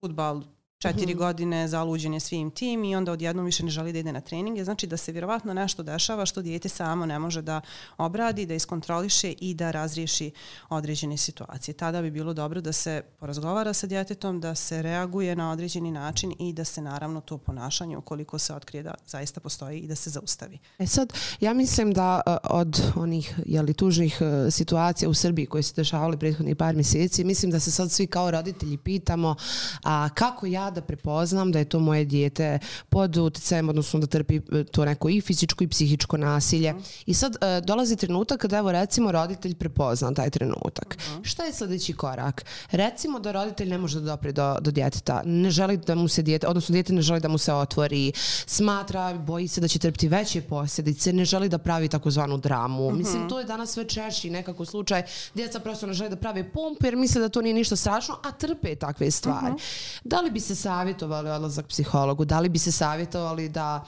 [0.00, 0.42] futbal
[0.82, 1.18] četiri mm -hmm.
[1.18, 4.64] godine zaluđen je svim tim i onda odjednom više ne želi da ide na treninge.
[4.64, 7.60] Znači da se vjerovatno nešto dešava što dijete samo ne može da
[7.98, 10.30] obradi, da iskontroliše i da razriješi
[10.68, 11.74] određene situacije.
[11.74, 16.32] Tada bi bilo dobro da se porazgovara sa djetetom, da se reaguje na određeni način
[16.38, 20.10] i da se naravno to ponašanje ukoliko se otkrije da zaista postoji i da se
[20.10, 20.58] zaustavi.
[20.78, 25.62] E sad, ja mislim da e, od onih jeli, tužnih e, situacija u Srbiji koje
[25.62, 29.36] se dešavali prethodnih par mjeseci, mislim da se sad svi kao roditelji pitamo
[29.82, 32.58] a kako ja da prepoznam da je to moje dijete
[32.88, 36.72] pod utjecajem, odnosno da trpi e, to neko i fizičko i psihičko nasilje.
[36.72, 36.82] Mm.
[37.06, 40.96] I sad uh, dolazi trenutak kada evo recimo roditelj prepozna taj trenutak.
[40.96, 41.24] Mm.
[41.24, 42.44] Šta je sljedeći korak?
[42.70, 46.22] Recimo da roditelj ne može da dopre do, do djeteta, ne želi da mu se
[46.22, 48.12] dijete, odnosno dijete ne želi da mu se otvori,
[48.46, 52.90] smatra, boji se da će trpiti veće posljedice, ne želi da pravi takozvanu dramu.
[52.90, 52.98] Mm -hmm.
[52.98, 55.02] Mislim, to je danas sve češći nekako slučaj.
[55.34, 58.32] Djeca prosto ne žele da prave pompu jer misle da to nije ništa strašno, a
[58.32, 59.52] trpe takve stvari.
[59.52, 60.00] Mm -hmm.
[60.04, 62.24] Da li bi se savjetovali odlazak psihologu?
[62.24, 63.84] Da li bi se savjetovali da...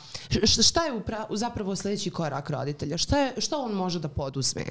[0.63, 1.27] Šta je upra...
[1.31, 2.99] zapravo sljedeći korak roditelja?
[2.99, 4.65] Šta, je, šta on može da poduzme?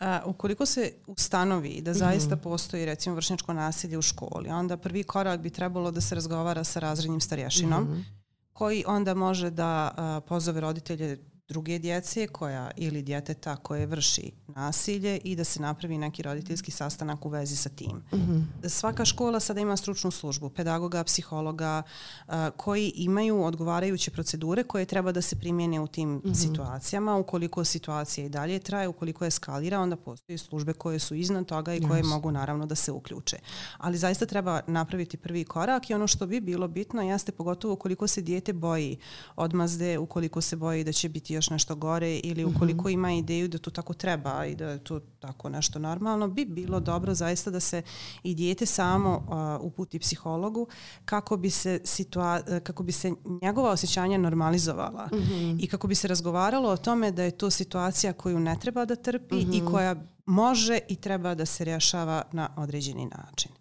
[0.00, 2.42] A, ukoliko se ustanovi da zaista -hmm.
[2.42, 6.80] postoji recimo vršnjačko nasilje u školi, onda prvi korak bi trebalo da se razgovara sa
[6.80, 8.04] razrednim starješinom, mm -hmm.
[8.52, 15.18] koji onda može da a, pozove roditelje druge djece koja ili djeteta koje vrši nasilje
[15.24, 18.02] i da se napravi neki roditeljski sastanak u vezi sa tim.
[18.12, 18.68] Mm -hmm.
[18.68, 21.82] Svaka škola sada ima stručnu službu, pedagoga, psihologa
[22.26, 26.34] uh, koji imaju odgovarajuće procedure koje treba da se primjene u tim mm -hmm.
[26.34, 27.16] situacijama.
[27.16, 31.74] Ukoliko situacija i dalje traje, ukoliko je skalira, onda postoje službe koje su iznad toga
[31.74, 32.08] i koje yes.
[32.08, 33.38] mogu naravno da se uključe.
[33.78, 38.06] Ali zaista treba napraviti prvi korak i ono što bi bilo bitno jeste pogotovo ukoliko
[38.06, 38.98] se dijete boji
[39.36, 42.94] odmazde, ukoliko se boji da će biti još nešto gore ili ukoliko mm -hmm.
[42.94, 46.80] ima ideju da to tako treba i da je to tako nešto normalno, bi bilo
[46.80, 47.82] dobro zaista da se
[48.22, 50.68] i dijete samo uh, uputi psihologu
[51.04, 55.56] kako bi se situa kako bi se njegova osjećanja normalizovala mm -hmm.
[55.60, 58.96] i kako bi se razgovaralo o tome da je to situacija koju ne treba da
[58.96, 59.56] trpi mm -hmm.
[59.56, 59.72] i mhm.
[59.72, 59.96] koja
[60.26, 63.52] može i treba da se rješava na određeni način.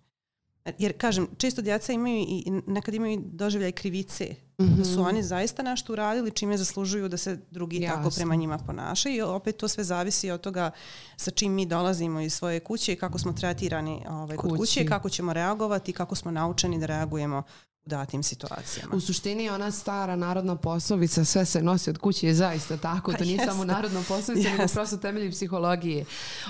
[0.78, 4.36] Jer, kažem, često djeca imaju i nekad imaju doživljaj krivice.
[4.62, 4.78] Mm -hmm.
[4.78, 7.96] Da su oni zaista nešto uradili čime zaslužuju da se drugi Jasne.
[7.96, 9.16] tako prema njima ponašaju.
[9.16, 10.72] I opet to sve zavisi od toga
[11.18, 15.10] sa čim mi dolazimo iz svoje kuće i kako smo tretirani ovaj, kod kuće, kako
[15.10, 17.44] ćemo reagovati, kako smo naučeni da reagujemo
[17.88, 18.96] datim situacijama.
[18.96, 23.14] U suštini ona stara narodna poslovica sve se nosi od kuće je zaista tako.
[23.14, 26.06] To nije samo narodna poslovica, nego prosto temelji psihologije.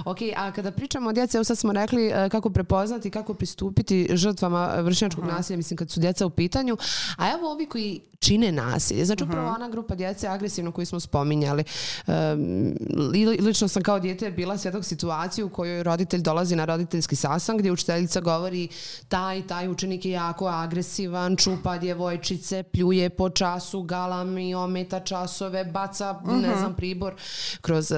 [0.05, 4.09] Ok, a kada pričamo o djece, evo sad smo rekli e, kako prepoznati, kako pristupiti
[4.13, 6.77] žrtvama vršnjačkog nasilja, mislim kad su djeca u pitanju.
[7.17, 9.05] A evo ovi koji čine nasilje.
[9.05, 9.55] Znači upravo uh -huh.
[9.55, 11.63] ona grupa djece agresivno koju smo spominjali.
[12.07, 12.73] Um,
[13.39, 17.71] lično sam kao djete bila svjedok situaciju u kojoj roditelj dolazi na roditeljski sasang gdje
[17.71, 18.67] učiteljica govori
[19.07, 26.21] taj, taj učenik je jako agresivan, čupa djevojčice, pljuje po času, galami, ometa časove, baca,
[26.23, 26.41] uh -huh.
[26.41, 27.15] ne znam, pribor
[27.61, 27.97] kroz uh,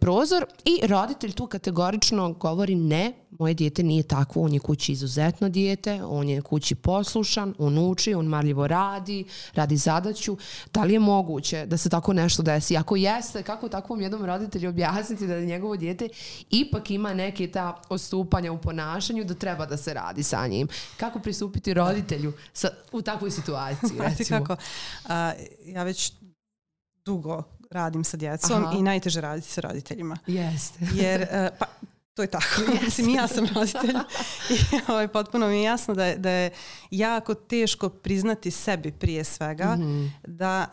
[0.00, 5.48] prozor i roditelj tu kategorično govori ne, moje dijete nije takvo, on je kući izuzetno
[5.48, 9.24] dijete, on je kući poslušan, on uči, on marljivo radi,
[9.54, 10.36] radi zadaću.
[10.72, 12.76] Da li je moguće da se tako nešto desi?
[12.76, 16.08] Ako jeste, kako takvom jednom roditelju objasniti da njegovo dijete
[16.50, 20.68] ipak ima neke ta ostupanja u ponašanju da treba da se radi sa njim?
[20.96, 23.98] Kako pristupiti roditelju sa, u takvoj situaciji?
[24.08, 24.44] Recimo?
[24.44, 24.62] kako?
[25.08, 25.32] A,
[25.64, 26.12] ja već
[27.04, 28.78] dugo radim sa djecom Aha.
[28.78, 30.16] i najteže raditi sa roditeljima.
[30.26, 30.78] Jeste.
[30.94, 31.66] Jer, uh, pa,
[32.14, 32.44] to je tako.
[32.74, 32.84] Yes.
[32.84, 33.96] Mislim, ja sam roditelj
[34.50, 34.56] i
[34.88, 36.50] ovaj, potpuno mi je jasno da je, da je
[36.90, 40.10] jako teško priznati sebi prije svega mm -hmm.
[40.26, 40.66] da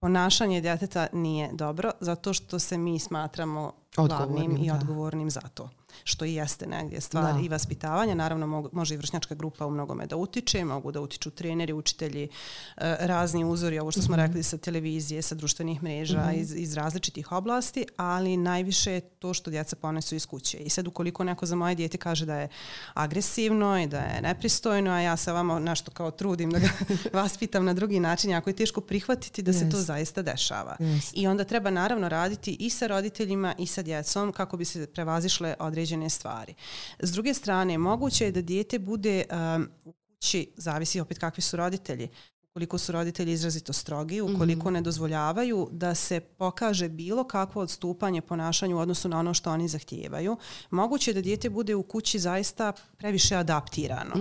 [0.00, 5.70] ponašanje djeteta nije dobro zato što se mi smatramo glavnim i odgovornim za to.
[6.04, 7.40] Što i jeste negdje stvar Da.
[7.40, 8.14] i vaspitavanja.
[8.14, 12.28] Naravno može i vršnjačka grupa u mnogome da utiče, mogu da utiču treneri, učitelji,
[12.76, 17.32] e, razni uzori, ovo što smo rekli sa televizije, sa društvenih mreža, iz, iz različitih
[17.32, 20.58] oblasti, ali najviše je to što djeca ponesu iz kuće.
[20.58, 22.48] I sad ukoliko neko za moje dijete kaže da je
[22.94, 26.68] agresivno i da je nepristojno, a ja se vama nešto kao trudim da ga
[27.20, 30.76] vaspitam na drugi način, jako je teško prihvatiti da se to zaista dešava.
[30.78, 31.12] Jest.
[31.16, 35.54] I onda treba naravno raditi i sa roditeljima i sa djecom kako bi se prevazišle
[35.58, 36.54] određene stvari.
[36.98, 41.56] S druge strane, moguće je da dijete bude um, u kući, zavisi opet kakvi su
[41.56, 42.08] roditelji,
[42.54, 48.76] ukoliko su roditelji izrazito strogi, ukoliko ne dozvoljavaju da se pokaže bilo kakvo odstupanje ponašanju
[48.76, 50.36] u odnosu na ono što oni zahtijevaju,
[50.70, 54.14] moguće je da dijete bude u kući zaista previše adaptirano.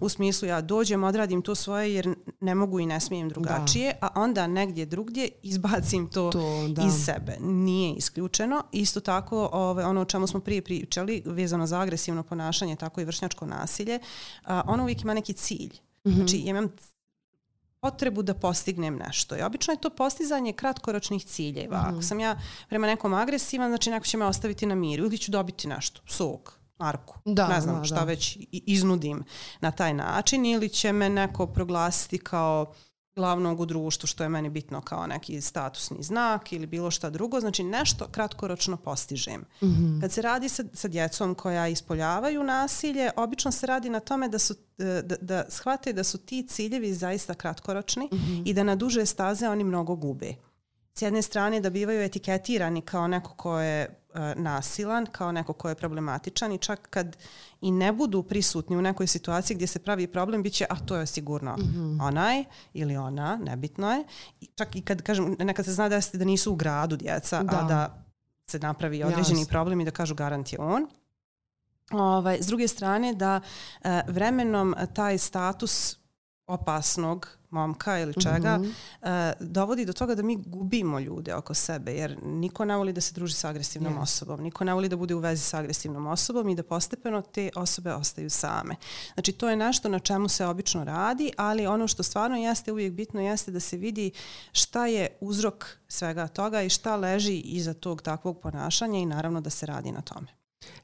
[0.00, 4.08] U smislu ja dođem, odradim to svoje jer ne mogu i ne smijem drugačije, a
[4.14, 6.82] onda negdje drugdje izbacim to, To, da.
[6.86, 7.36] iz sebe.
[7.40, 8.62] Nije isključeno.
[8.72, 13.04] Isto tako ovaj, ono o čemu smo prije pričali vezano za agresivno ponašanje, tako i
[13.04, 13.98] vršnjačko nasilje,
[14.44, 15.72] a, ono uvijek ima neki cilj.
[16.04, 16.68] Znači ja imam
[17.80, 19.36] potrebu da postignem nešto.
[19.36, 21.84] I obično je to postizanje kratkoročnih ciljeva.
[21.86, 22.36] Ako sam ja
[22.68, 26.58] prema nekom agresivan, znači neko će me ostaviti na miru ili ću dobiti nešto, sok,
[26.78, 28.04] marku, Da, ne znam da, šta da.
[28.04, 29.24] već iznudim
[29.60, 32.74] na taj način ili će me neko proglasiti kao
[33.16, 37.40] glavnog u društvu što je meni bitno kao neki statusni znak ili bilo šta drugo,
[37.40, 39.44] znači nešto kratkoročno postižem.
[40.00, 44.38] Kad se radi sa, sa djecom koja ispoljavaju nasilje, obično se radi na tome da
[44.38, 48.08] su e, da, da shvate da su ti ciljevi zaista kratkoročni
[48.44, 50.34] i da na duže staze oni mnogo gube.
[50.98, 53.88] S jedne strane da bivaju etiketirani kao neko ko je e,
[54.36, 57.16] nasilan, kao neko ko je problematičan i čak kad
[57.60, 60.96] i ne budu prisutni u nekoj situaciji gdje se pravi problem, bit će, a to
[60.96, 61.56] je sigurno
[62.00, 64.04] onaj ili ona, nebitno je.
[64.40, 67.58] I čak i kad kažem, nekad se zna desiti da nisu u gradu djeca, Da.
[67.58, 68.04] a da
[68.46, 69.50] se napravi određeni Jasno.
[69.50, 70.86] problem i da kažu garant je on.
[71.90, 73.40] Ovaj, s druge strane da
[73.84, 75.96] e, vremenom taj status
[76.46, 78.60] opasnog momka ili čega
[79.02, 83.00] e, dovodi do toga da mi gubimo ljude oko sebe jer niko ne voli da
[83.00, 84.02] se druži sa agresivnom Yes.
[84.02, 87.50] osobom, niko ne voli da bude u vezi sa agresivnom osobom i da postepeno te
[87.54, 88.74] osobe ostaju same.
[89.14, 92.92] Znači to je nešto na čemu se obično radi, ali ono što stvarno jeste uvijek
[92.92, 94.10] bitno jeste da se vidi
[94.52, 99.50] šta je uzrok svega toga i šta leži iza tog takvog ponašanja i naravno da
[99.50, 100.26] se radi na tome.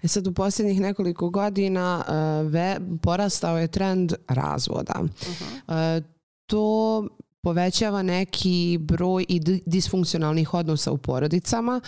[0.02, 5.02] E sad u posljednjih nekoliko godina e, ve, porastao je trend razvoda.
[5.68, 6.00] E,
[6.46, 7.08] to
[7.44, 11.80] povećava neki broj i di- disfunkcionalnih odnosa u porodicama.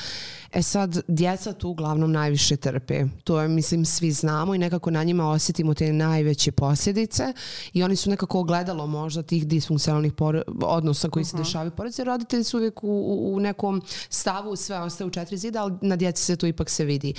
[0.53, 3.05] E sad, djeca tu uglavnom najviše trpe.
[3.25, 7.33] To je, mislim, svi znamo i nekako na njima osjetimo te najveće posljedice
[7.73, 10.12] i oni su nekako ogledalo možda tih disfunkcionalnih
[10.62, 12.05] odnosa koji se dešavaju u porodici.
[12.05, 16.25] Roditelji su uvijek u, u, nekom stavu, sve ostaje u četiri zida, ali na djeci
[16.25, 17.14] se to ipak se vidi.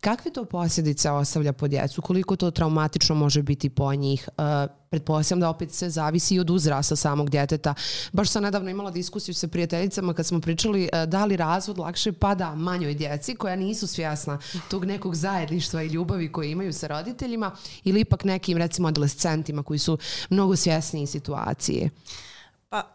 [0.00, 2.02] Kakve to posljedice ostavlja po djecu?
[2.02, 4.28] Koliko to traumatično može biti po njih?
[4.38, 7.74] E, pretpostavljam da opet se zavisi i od uzrasta samog djeteta.
[8.12, 12.12] Baš sam nedavno imala diskusiju sa prijateljicama kad smo pričali e, da li razvod lakše
[12.12, 14.38] pada manjoj djeci koja nisu svjesna
[14.70, 17.50] tog nekog zajedništva i ljubavi koje imaju sa roditeljima
[17.84, 19.98] ili ipak nekim recimo adolescentima koji su
[20.30, 21.90] mnogo svjesniji situacije.
[22.72, 22.90] Pa,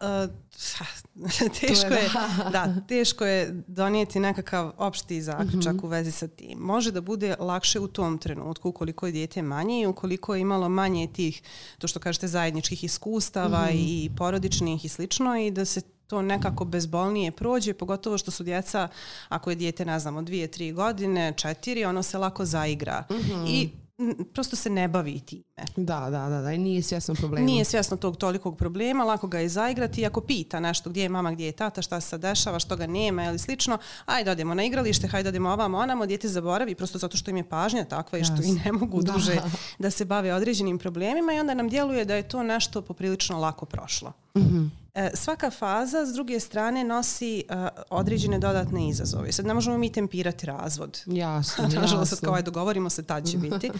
[1.44, 2.10] e, teško je,
[2.52, 6.58] da, teško je donijeti nekakav opšti zaključak u vezi sa tim.
[6.58, 10.68] Može da bude lakše u tom trenutku ukoliko je dijete manje i ukoliko je imalo
[10.68, 11.42] manje tih,
[11.78, 17.32] to što kažete, zajedničkih iskustava i porodičnih i slično i da se to nekako bezbolnije
[17.32, 18.88] prođe, pogotovo što su djeca,
[19.28, 23.04] ako je dijete, ne znamo, dvije, tri godine, četiri, ono se lako zaigra.
[23.48, 23.87] I m,
[24.34, 25.42] prosto se ne bavi time.
[25.76, 27.46] Da, da, da, da, i nije svjesno problema.
[27.46, 31.32] Nije svjesno tog tolikog problema, lako ga je zaigrati ako pita nešto gdje je mama,
[31.32, 35.06] gdje je tata, šta se dešava, što ga nema ili slično, ajde odemo na igralište,
[35.06, 38.42] hajde odemo ovamo, onamo, dijete zaboravi prosto zato što im je pažnja takva i što
[38.44, 39.12] i ne mogu Da.
[39.12, 39.36] duže
[39.78, 43.66] da se bave određenim problemima i onda nam djeluje da je to nešto poprilično lako
[43.66, 44.12] prošlo.
[44.36, 44.66] Mhm.
[44.66, 49.32] E, svaka faza s druge strane nosi e, određene dodatne izazove.
[49.32, 51.02] Sad ne možemo mi tempirati razvod.
[51.06, 52.26] Jasno, Nažalost, sad jasno.
[52.26, 53.70] kao aj dogovorimo se, tad će biti.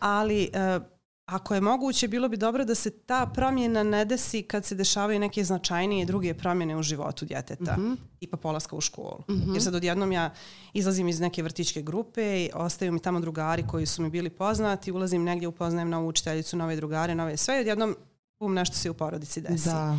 [0.00, 0.80] Ali e,
[1.26, 5.18] ako je moguće, bilo bi dobro da se ta promjena ne desi kad se dešavaju
[5.18, 7.76] neke značajnije druge promjene u životu djeteta,
[8.18, 9.22] tipa polaska u školu.
[9.52, 10.30] Jer sad odjednom ja
[10.72, 14.92] izlazim iz neke vrtićke grupe i ostaju mi tamo drugari koji su mi bili poznati,
[14.92, 17.96] ulazim negdje, upoznajem novu učiteljicu, nove drugare, nove sve i odjednom
[18.40, 19.68] bum, nešto se u porodici desi.
[19.68, 19.98] Da.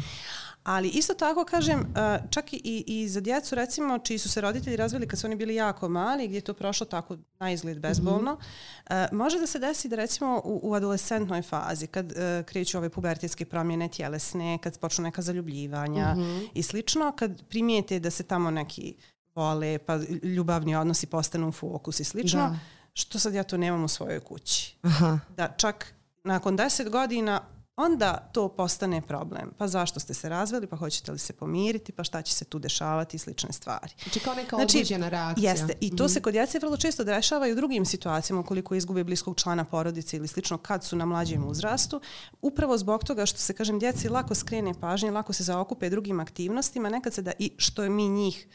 [0.63, 4.76] Ali isto tako kažem, uh, čak i, i za djecu recimo čiji su se roditelji
[4.76, 8.34] razvili kad su oni bili jako mali, gdje je to prošlo tako na izgled bezbolno,
[8.34, 12.89] uh, može da se desi da recimo u, u adolescentnoj fazi, kad uh, kreću ove
[12.89, 16.15] pubertetske promjene tjelesne, kad počnu neka zaljubljivanja
[16.54, 18.95] i slično, kad primijete da se tamo neki
[19.36, 22.60] vole, pa ljubavni odnosi postanu u fokus i slično, Da.
[22.93, 24.76] što sad ja to nemam u svojoj kući.
[24.82, 25.19] Aha.
[25.38, 25.93] Da čak
[26.24, 27.41] nakon deset godina
[27.82, 29.52] onda to postane problem.
[29.58, 32.60] Pa zašto ste se razveli, pa hoćete li se pomiriti, pa šta će se tu
[32.60, 33.94] dešavati i slične stvari.
[34.04, 35.52] Znači kao neka znači, odluđena reakcija.
[35.52, 35.74] Jeste.
[35.80, 36.13] I to mm -hmm.
[36.13, 40.17] se kod djece vrlo često dešava i u drugim situacijama ukoliko izgube bliskog člana porodice
[40.17, 42.02] ili slično kad su na mlađem uzrastu.
[42.41, 46.89] Upravo zbog toga što se, kažem, djeci lako skrene pažnje, lako se zaokupe drugim aktivnostima,
[46.89, 48.48] nekad se da i što mi njih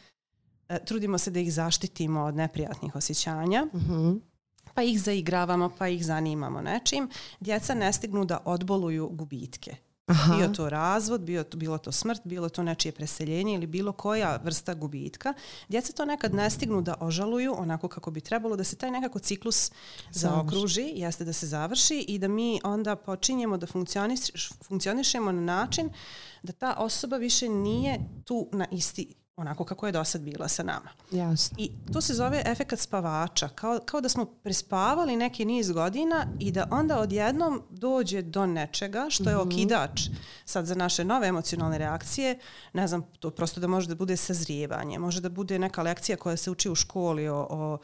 [0.69, 3.65] e, trudimo se da ih zaštitimo od neprijatnih osjećanja.
[3.65, 4.36] Mm -hmm
[4.77, 7.09] pa ih zaigravamo, pa ih zanimamo nečim,
[7.41, 9.77] djeca ne stignu da odboluju gubitke.
[10.07, 10.37] Aha.
[10.37, 14.37] Bio to razvod, bio to, bilo to smrt, bilo to nečije preseljenje ili bilo koja
[14.45, 15.35] vrsta gubitka.
[15.69, 19.19] Djeca to nekad ne stignu da ožaluju onako kako bi trebalo, da se taj nekako
[19.19, 19.73] ciklus
[20.11, 24.21] zaokruži, jeste da se završi i da mi onda počinjemo da funkcioniš,
[24.63, 25.91] funkcionišemo na način
[26.43, 30.63] da ta osoba više nije tu na isti onako kako je do sad bila sa
[30.63, 30.91] nama.
[31.11, 31.57] Jasno.
[31.61, 36.53] I to se zove efekat spavača, kao, kao da smo prespavali neki niz godina i
[36.53, 39.47] da onda odjednom dođe do nečega što je mm -hmm.
[39.47, 40.01] okidač
[40.45, 42.39] sad za naše nove emocionalne reakcije,
[42.73, 46.37] ne znam, to prosto da može da bude sazrijevanje, može da bude neka lekcija koja
[46.37, 47.79] se uči u školi o, o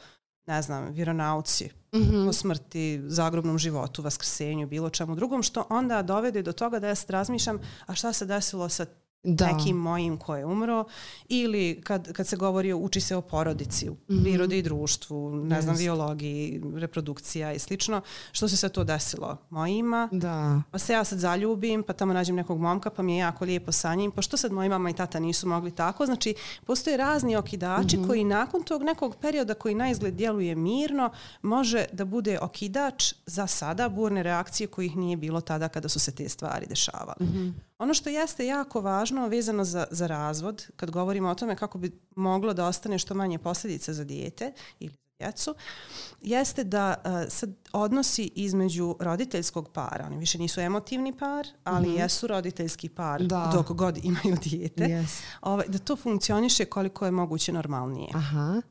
[0.47, 2.29] ne znam, vjeronauci, mm -hmm.
[2.29, 6.95] o smrti, zagrobnom životu, vaskrsenju, bilo čemu drugom, što onda dovede do toga da ja
[6.95, 8.85] sad razmišljam, a šta se desilo sa
[9.23, 9.47] da.
[9.47, 10.85] nekim mojim ko je umro
[11.27, 14.23] ili kad, kad se govori o uči se o porodici, mm -hmm.
[14.23, 15.61] prirodi i društvu, ne yes.
[15.61, 20.61] znam, biologiji, reprodukcija i slično, što se sad to desilo mojima, da.
[20.71, 23.71] pa se ja sad zaljubim, pa tamo nađem nekog momka, pa mi je jako lijepo
[23.71, 27.35] sa njim, pa što sad moji mama i tata nisu mogli tako, znači postoje razni
[27.35, 28.07] okidači mm -hmm.
[28.07, 33.47] koji nakon tog nekog perioda koji na izgled djeluje mirno, može da bude okidač za
[33.47, 37.15] sada burne reakcije kojih nije bilo tada kada su se te stvari dešavale.
[37.19, 37.53] Mm -hmm.
[37.83, 41.99] Ono što jeste jako važno vezano za, za razvod, kad govorimo o tome kako bi
[42.15, 45.55] moglo da ostane što manje posljedica za dijete ili za djecu,
[46.21, 51.91] jeste da uh, sad odnosi između roditeljskog para, oni više nisu emotivni par, ali mm
[51.91, 51.99] -hmm.
[51.99, 53.49] jesu roditeljski par da.
[53.53, 55.21] dok god imaju dijete, yes.
[55.41, 58.09] ovaj, da to funkcioniše koliko je moguće normalnije.
[58.13, 58.61] Aha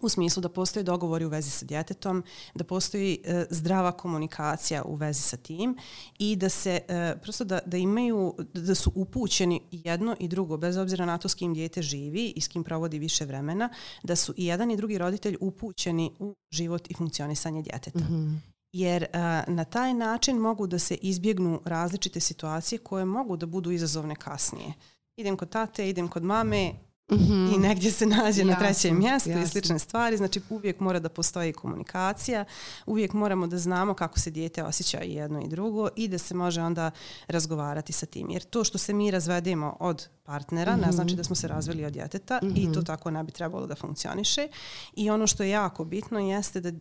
[0.00, 4.94] u smislu da postoje dogovori u vezi sa djetetom, da postoji e, zdrava komunikacija u
[4.94, 5.76] vezi sa tim
[6.18, 10.76] i da se e, prosto da, da imaju, da su upućeni jedno i drugo, bez
[10.76, 13.68] obzira na to s kim djete živi i s kim provodi više vremena,
[14.02, 17.98] da su i jedan i drugi roditelj upućeni u život i funkcionisanje djeteta.
[17.98, 18.38] Mm -hmm.
[18.72, 23.70] Jer a, na taj način mogu da se izbjegnu različite situacije koje mogu da budu
[23.70, 24.72] izazovne kasnije.
[25.16, 26.72] Idem kod tate, idem kod mame,
[27.10, 27.54] Mm -hmm.
[27.54, 29.44] i negdje se nađe jasno, na trećem mjestu jasno.
[29.44, 30.16] i slične stvari.
[30.16, 32.44] Znači uvijek mora da postoji komunikacija,
[32.86, 36.34] uvijek moramo da znamo kako se dijete osjeća i jedno i drugo i da se
[36.34, 36.90] može onda
[37.28, 38.30] razgovarati sa tim.
[38.30, 40.86] Jer to što se mi razvedemo od partnera mm -hmm.
[40.86, 42.70] ne znači da smo se razveli od djeteta mm -hmm.
[42.70, 44.48] i to tako ne bi trebalo da funkcioniše.
[44.96, 46.72] I ono što je jako bitno jeste da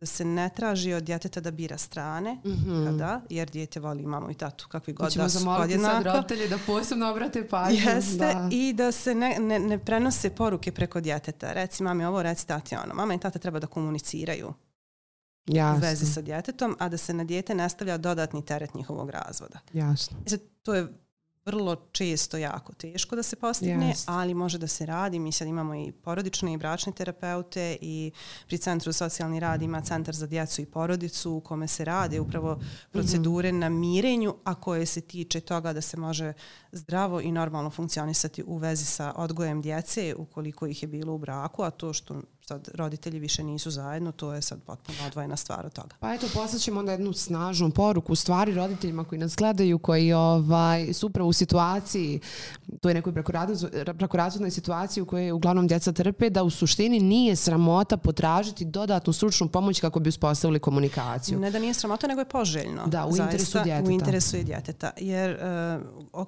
[0.00, 2.86] da se ne traži od djeteta da bira strane, mm -hmm.
[2.86, 5.94] kada, jer djete voli mamu i tatu, kakvi god da su podjednako.
[5.94, 7.90] sad roditelje da posebno obrate pažnju.
[7.90, 8.48] Jeste, da.
[8.52, 11.52] i da se ne, ne, ne prenose poruke preko djeteta.
[11.52, 12.94] Reci mami ovo, reci tati ono.
[12.94, 14.52] Mama i tata treba da komuniciraju
[15.46, 15.76] Jasno.
[15.76, 19.58] u vezi sa djetetom, a da se na djete nastavlja dodatni teret njihovog razvoda.
[19.72, 20.16] Jasno.
[20.26, 20.88] Znači, to je
[21.48, 24.04] vrlo često jako teško da se postigne, yes.
[24.06, 25.18] ali može da se radi.
[25.18, 28.12] Mi sad imamo i porodične i bračne terapeute i
[28.46, 32.60] pri Centru socijalni rad ima Centar za djecu i porodicu u kome se rade upravo
[32.92, 33.60] procedure mm -hmm.
[33.60, 36.32] na mirenju, a koje se tiče toga da se može
[36.72, 41.62] zdravo i normalno funkcionisati u vezi sa odgojem djece ukoliko ih je bilo u braku,
[41.62, 45.72] a to što sad roditelji više nisu zajedno, to je sad potpuno odvojena stvar od
[45.72, 45.96] toga.
[46.00, 51.06] Pa eto, poslaćemo onda jednu snažnu poruku stvari roditeljima koji nas gledaju, koji ovaj, su
[51.06, 52.20] upravo u situaciji,
[52.80, 53.12] to je nekoj
[53.98, 59.48] prekorazvodnoj situaciji u kojoj uglavnom djeca trpe, da u suštini nije sramota potražiti dodatnu stručnu
[59.48, 61.38] pomoć kako bi uspostavili komunikaciju.
[61.38, 62.86] Ne da nije sramota, nego je poželjno.
[62.86, 63.88] Da, u interesu djeteta.
[63.88, 64.90] U interesu je djeteta.
[64.96, 65.38] Jer
[66.12, 66.26] uh,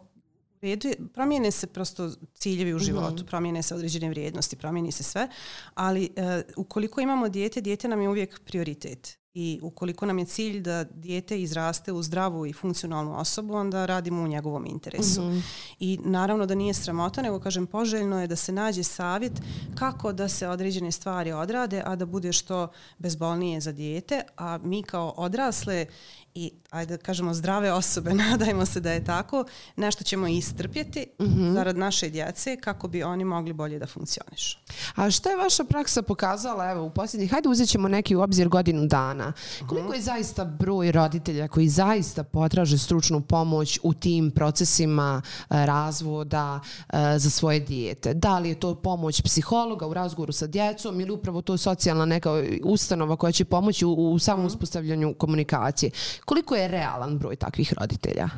[0.63, 2.85] redu promijene se prosto ciljevi u mhm.
[2.85, 5.29] životu, mm promijene se određene vrijednosti, promijeni se sve,
[5.75, 6.25] ali uh,
[6.57, 9.21] ukoliko imamo dijete, dijete nam je uvijek prioritet.
[9.35, 14.23] I ukoliko nam je cilj da dijete izraste u zdravu i funkcionalnu osobu, onda radimo
[14.23, 15.23] u njegovom interesu.
[15.23, 15.43] Mm -hmm.
[15.79, 19.33] I naravno da nije sramota, nego kažem poželjno je da se nađe savjet
[19.75, 22.69] kako da se određene stvari odrade, a da bude što
[22.99, 25.87] bezbolnije za dijete, a mi kao odrasle
[26.35, 29.45] i ajde da kažemo zdrave osobe, nadajmo se da je tako,
[29.77, 31.53] nešto ćemo istrpjeti mm -hmm.
[31.53, 34.59] zarad naše djece kako bi oni mogli bolje da funkcionišu.
[34.95, 38.49] A što je vaša praksa pokazala evo, u posljednjih, hajde uzet ćemo neki u obzir
[38.49, 39.33] godinu dana.
[39.69, 46.61] Koliko je zaista broj roditelja koji zaista potraže stručnu pomoć u tim procesima e, razvoda
[46.89, 48.15] e, za svoje dijete?
[48.15, 52.31] Da li je to pomoć psihologa u razgovoru sa djecom ili upravo to socijalna neka
[52.65, 55.91] ustanova koja će pomoći u, u samom uspostavljanju komunikacije?
[56.31, 58.29] Koliko je realan broj takvih roditelja?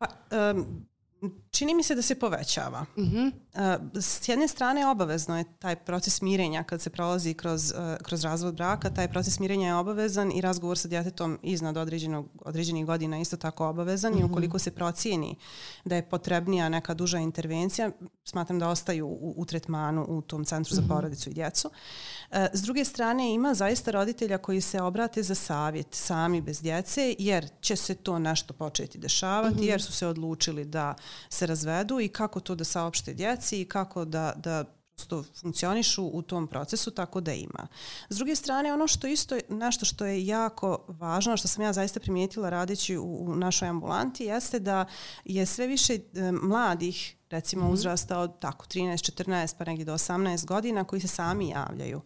[0.00, 0.62] Pa, um,
[1.50, 2.86] čini mi se da se povećava.
[2.96, 3.32] Mm -hmm.
[4.00, 8.54] S jedne strane obavezno je taj proces mirenja kad se prolazi kroz, e, kroz razvod
[8.54, 13.36] braka, taj proces mirenja je obavezan i razgovor sa djetetom iznad određenog, određenih godina isto
[13.36, 14.20] tako obavezan mm -hmm.
[14.20, 14.32] i mhm.
[14.32, 15.36] ukoliko se procijeni
[15.84, 17.90] da je potrebnija neka duža intervencija,
[18.24, 20.88] smatram da ostaju u, u tretmanu u tom centru za mhm.
[20.88, 21.36] porodicu mm -hmm.
[21.36, 21.70] i djecu.
[22.30, 27.14] E, s druge strane ima zaista roditelja koji se obrate za savjet sami bez djece
[27.18, 29.68] jer će se to nešto početi dešavati mm -hmm.
[29.68, 30.94] jer su se odlučili da
[31.38, 34.64] se razvedu i kako to da saopšte djeci i kako da, da
[34.98, 37.66] prosto funkcionišu u tom procesu tako da ima.
[38.08, 42.00] S druge strane, ono što isto nešto što je jako važno, što sam ja zaista
[42.00, 44.84] primijetila radeći u, u našoj ambulanti, jeste da
[45.24, 47.72] je sve više e, mladih recimo -hmm.
[47.72, 52.00] uzrasta od tako 13, 14 pa negdje do 18 godina koji se sami javljaju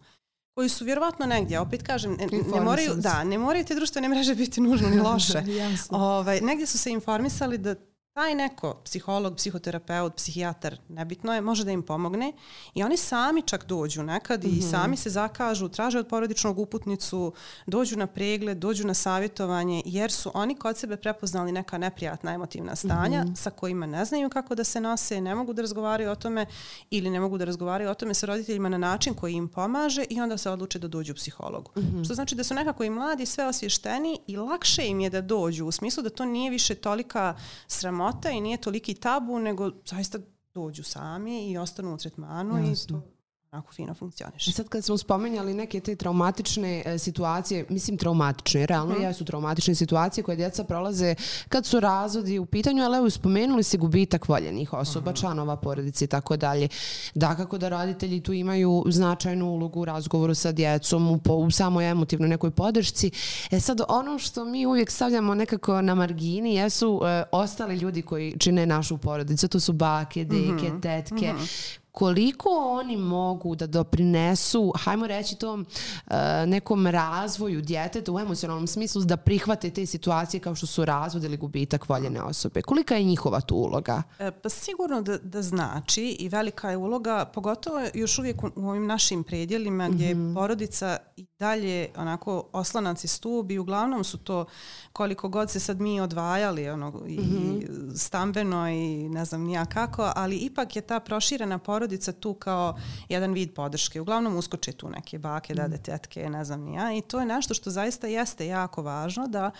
[0.55, 4.35] koji su vjerovatno negdje, opet kažem, ne, ne moraju, da, ne moraju te društvene mreže
[4.35, 5.43] biti nužno ni loše.
[5.89, 7.75] ovaj, negdje su se informisali da
[8.13, 12.33] taj neko, psiholog, psihoterapeut, psihijatar, nebitno je, može da im pomogne
[12.73, 14.57] i oni sami čak dođu nekad mm -hmm.
[14.57, 17.33] i sami se zakažu, traže od porodičnog uputnicu,
[17.67, 22.75] dođu na pregled, dođu na savjetovanje jer su oni kod sebe prepoznali neka neprijatna emotivna
[22.75, 23.35] stanja mm -hmm.
[23.35, 26.45] sa kojima ne znaju kako da se nose, ne mogu da razgovaraju o tome
[26.89, 30.21] ili ne mogu da razgovaraju o tome sa roditeljima na način koji im pomaže i
[30.21, 31.71] onda se odluče da dođu psihologu.
[31.75, 32.05] Mm -hmm.
[32.05, 35.65] Što znači da su nekako i mladi sve osvješteni i lakše im je da dođu
[35.65, 37.35] u smislu da to nije više tolika
[37.67, 40.19] sramota sramota i nije toliki tabu, nego zaista
[40.53, 42.97] dođu sami i ostanu u tretmanu Jasno.
[42.97, 43.12] i to
[43.53, 44.51] onako fino funkcioniše.
[44.51, 49.01] Sad kad smo spomenjali neke te traumatične e, situacije, mislim traumatične, realno mm.
[49.01, 51.15] jesu traumatične situacije koje djeca prolaze
[51.49, 55.15] kad su razvodi u pitanju, ali evo spomenuli se gubitak voljenih osoba, mm.
[55.15, 56.67] članova porodice i tako dalje.
[57.15, 61.51] Da, kako da roditelji tu imaju značajnu ulogu u razgovoru sa djecom, u, po, u
[61.51, 63.11] samoj emotivnoj nekoj podršci.
[63.51, 68.37] E sad, ono što mi uvijek stavljamo nekako na margini jesu e, ostali ljudi koji
[68.39, 69.47] čine našu porodicu.
[69.47, 70.81] To su bake, deke, mm -hmm.
[70.81, 76.13] tetke, mm -hmm koliko oni mogu da doprinesu, hajmo reći tom uh,
[76.47, 81.37] nekom razvoju djeteta u emocionalnom smislu da prihvate te situacije kao što su razvod ili
[81.37, 82.61] gubitak voljene osobe.
[82.61, 84.03] Kolika je njihova tu uloga?
[84.19, 88.69] E, pa sigurno da, da znači i velika je uloga, pogotovo još uvijek u, u
[88.69, 90.35] ovim našim predjelima gdje mm -hmm.
[90.35, 94.45] porodica i dalje onako oslanac i stub i uglavnom su to
[94.93, 97.95] koliko god se sad mi odvajali ono, i mm -hmm.
[97.95, 101.82] stambeno i ne znam nija kako, ali ipak je ta proširena porodica
[102.19, 102.77] tu kao
[103.09, 104.01] jedan vid podrške.
[104.01, 105.83] Uglavnom uskoče tu neke bake, dade, mhm.
[105.83, 109.51] tetke, ne znam nija i to je nešto što zaista jeste jako važno da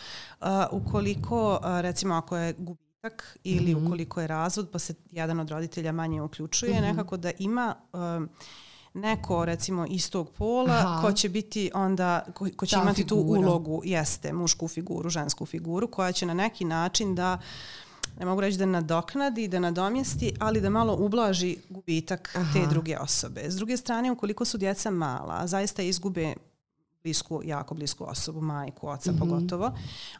[0.42, 3.86] uh, ukoliko, uh, recimo ako je gubitak ili mm -hmm.
[3.86, 6.92] ukoliko je razvod pa se jedan od roditelja manje uključuje, mm -hmm.
[6.92, 7.76] nekako da ima...
[7.94, 8.28] Uh,
[8.94, 11.02] neko recimo istog pola Aha.
[11.02, 13.40] ko će biti onda ko, ko će Ta imati figura.
[13.40, 17.40] tu ulogu jeste mušku figuru žensku figuru koja će na neki način da
[18.20, 22.54] ne mogu reći da nadoknadi, da nadomjesti, ali da malo ublaži gubitak Aha.
[22.54, 23.42] te druge osobe.
[23.46, 26.34] S druge strane, ukoliko su djeca mala, zaista izgube
[27.04, 29.20] blisku, jako blisku osobu, majku, oca mm -hmm.
[29.20, 29.72] pogotovo,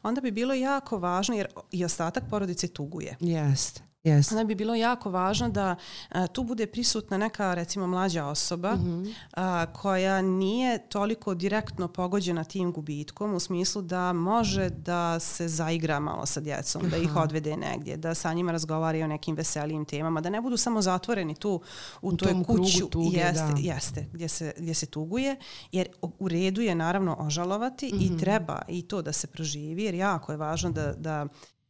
[0.04, 3.18] onda bi bilo jako važno, jer i ostatak porodice tuguje.
[3.20, 3.93] Jeste.
[4.04, 4.32] Yes.
[4.32, 5.76] Onda bi bilo jako važno da
[6.10, 9.14] a, tu bude prisutna neka recimo mlađa osoba mm -hmm.
[9.34, 16.00] a, koja nije toliko direktno pogođena tim gubitkom u smislu da može da se zaigra
[16.00, 16.90] malo sa djecom, Aha.
[16.90, 20.58] da ih odvede negdje, da sa njima razgovara o nekim veselijim temama, da ne budu
[20.58, 21.62] samo zatvoreni tu
[22.02, 23.60] u, u toj kuću tuge, jeste, da.
[23.60, 25.36] jeste, gdje, se, gdje se tuguje,
[25.72, 28.06] jer u redu je naravno ožalovati mm -hmm.
[28.06, 28.18] i mhm.
[28.18, 31.63] treba i to da se proživi, jer jako je važno da, da E,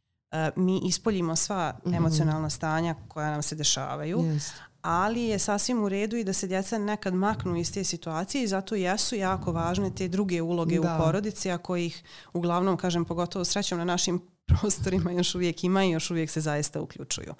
[0.56, 1.96] mi ispoljimo sva mm -hmm.
[1.96, 4.52] emocionalna stanja koja nam se dešavaju, yes.
[4.82, 8.48] ali je sasvim u redu i da se djeca nekad maknu iz te situacije i
[8.48, 10.94] zato jesu jako važne te druge uloge da.
[10.94, 15.90] u porodici, a kojih uglavnom, kažem, pogotovo srećom na našim prostorima još uvijek ima i
[15.90, 17.30] još uvijek se zaista uključuju.
[17.30, 17.36] Uh,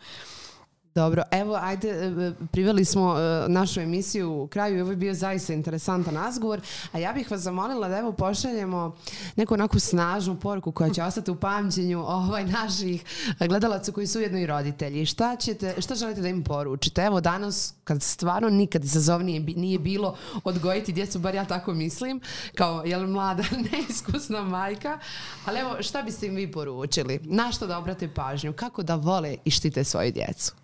[0.94, 4.96] Dobro, evo, ajde, e, e, priveli smo e, našu emisiju u kraju i ovo je
[4.96, 6.60] bio zaista interesantan razgovor,
[6.92, 8.96] a ja bih vas zamolila da evo pošaljemo
[9.36, 13.04] neku onakvu snažnu poruku koja će ostati u pamćenju ovaj naših
[13.38, 15.06] gledalaca koji su ujedno i roditelji.
[15.06, 17.02] Šta, ćete, šta želite da im poručite?
[17.02, 22.20] Evo danas, kad stvarno nikad izazovnije nije bilo odgojiti djecu, bar ja tako mislim,
[22.54, 24.98] kao jel, mlada, neiskusna majka,
[25.44, 27.20] ali evo, šta biste im vi poručili?
[27.22, 28.52] Na što da obrate pažnju?
[28.52, 30.63] Kako da vole i štite svoju djecu?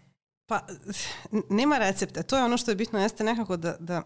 [0.51, 0.61] Pa,
[1.49, 2.23] nema recepta.
[2.23, 4.03] To je ono što je bitno, jeste nekako da, da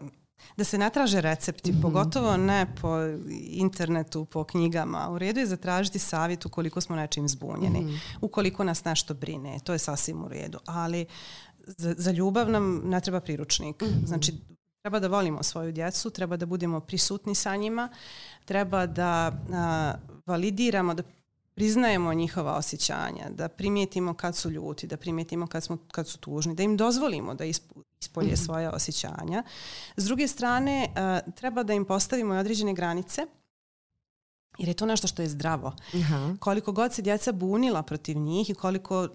[0.57, 1.81] da se ne traže recepti, mm -hmm.
[1.81, 2.99] pogotovo ne po
[3.49, 5.09] internetu, po knjigama.
[5.09, 7.99] U redu je zatražiti savjet ukoliko smo nečim zbunjeni, mm -hmm.
[8.21, 10.59] ukoliko nas nešto brine, to je sasvim u redu.
[10.65, 11.05] Ali
[11.67, 13.81] za, za ljubav nam ne treba priručnik.
[13.81, 14.07] Mm -hmm.
[14.07, 14.33] Znači,
[14.81, 17.89] treba da volimo svoju djecu, treba da budemo prisutni sa njima,
[18.45, 19.93] treba da a,
[20.25, 21.03] validiramo, da
[21.55, 26.55] priznajemo njihova osjećanja, da primijetimo kad su ljuti, da primijetimo kad, smo, kad su tužni,
[26.55, 28.45] da im dozvolimo da ispolje mm -hmm.
[28.45, 29.43] svoje osjećanja.
[29.97, 33.25] S druge strane, uh, treba da im postavimo određene granice,
[34.57, 35.73] jer je to nešto što je zdravo.
[35.93, 36.35] Aha.
[36.39, 39.07] Koliko god se djeca bunila protiv njih i koliko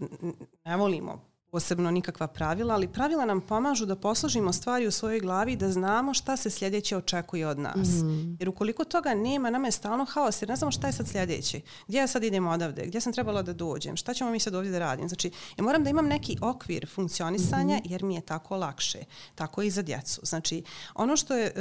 [0.64, 5.52] ne volimo posebno nikakva pravila, ali pravila nam pomažu da posložimo stvari u svojoj glavi
[5.52, 7.88] i da znamo šta se sljedeće očekuje od nas.
[7.88, 8.36] Mm.
[8.38, 11.60] Jer ukoliko toga nema, nama je stalno haos jer ne znamo šta je sad sljedeće.
[11.88, 12.86] Gdje ja sad idem odavde?
[12.86, 13.96] Gdje sam trebala da dođem?
[13.96, 15.08] Šta ćemo mi sad ovdje da radim?
[15.08, 17.82] Znači, ja moram da imam neki okvir funkcionisanja mm.
[17.84, 18.98] jer mi je tako lakše.
[19.34, 20.20] Tako i za djecu.
[20.24, 20.62] Znači,
[20.94, 21.52] ono što je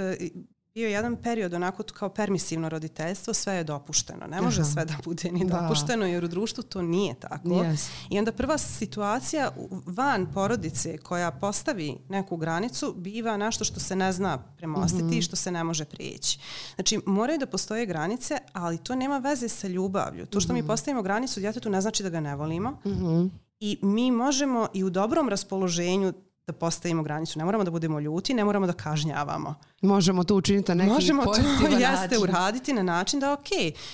[0.80, 4.28] bio jedan period onako kao permisivno roditeljstvo, sve je dopušteno.
[4.28, 4.72] Ne može Aha.
[4.72, 5.62] sve da bude ni da.
[5.62, 7.48] dopušteno jer u društvu to nije tako.
[7.48, 7.90] Yes.
[8.10, 9.52] I onda prva situacija
[9.86, 15.18] van porodice koja postavi neku granicu biva nešto što se ne zna premostiti mm -hmm.
[15.18, 16.40] i što se ne može prijeći.
[16.76, 20.26] Znači moraju da postoje granice, ali to nema veze sa ljubavlju.
[20.26, 20.54] To što mm -hmm.
[20.54, 20.68] mi mhm.
[20.68, 22.72] postavimo granicu djetetu ne znači da ga ne volimo.
[22.72, 23.30] Mm -hmm.
[23.60, 26.14] I mi možemo i u dobrom raspoloženju
[26.50, 27.40] da postavimo granicu.
[27.40, 29.56] Ne moramo da budemo ljuti, ne moramo da kažnjavamo.
[29.82, 31.42] Možemo to učiniti na neki Možemo to
[31.86, 33.50] jeste uraditi na način da ok,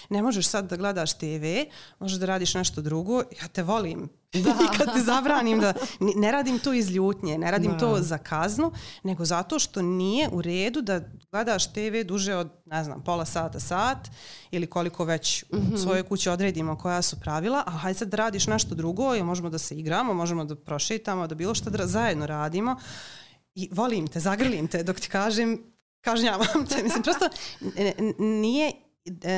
[0.10, 1.46] ne možeš sad da gledaš TV,
[2.00, 4.10] možeš da radiš nešto drugo, ja te volim.
[4.46, 4.52] Da.
[4.52, 5.74] I kad te zabranim da
[6.16, 7.78] ne radim to iz ljutnje, ne radim da.
[7.78, 8.72] to za kaznu,
[9.04, 13.60] nego zato što nije u redu da gledaš TV duže od, ne znam, pola sata,
[13.60, 13.98] sat
[14.52, 15.74] ili koliko već mm -hmm.
[15.74, 19.24] u svojoj kući odredimo koja su pravila, a hajde sad da radiš nešto drugo, ili
[19.24, 22.76] možemo da se igramo, možemo da prošetamo, da bilo što da zajedno radimo
[23.56, 26.84] i volim te, zagrlim te dok ti kažem kažnjavam te.
[26.84, 27.30] Mislim, prosto
[28.20, 28.72] nije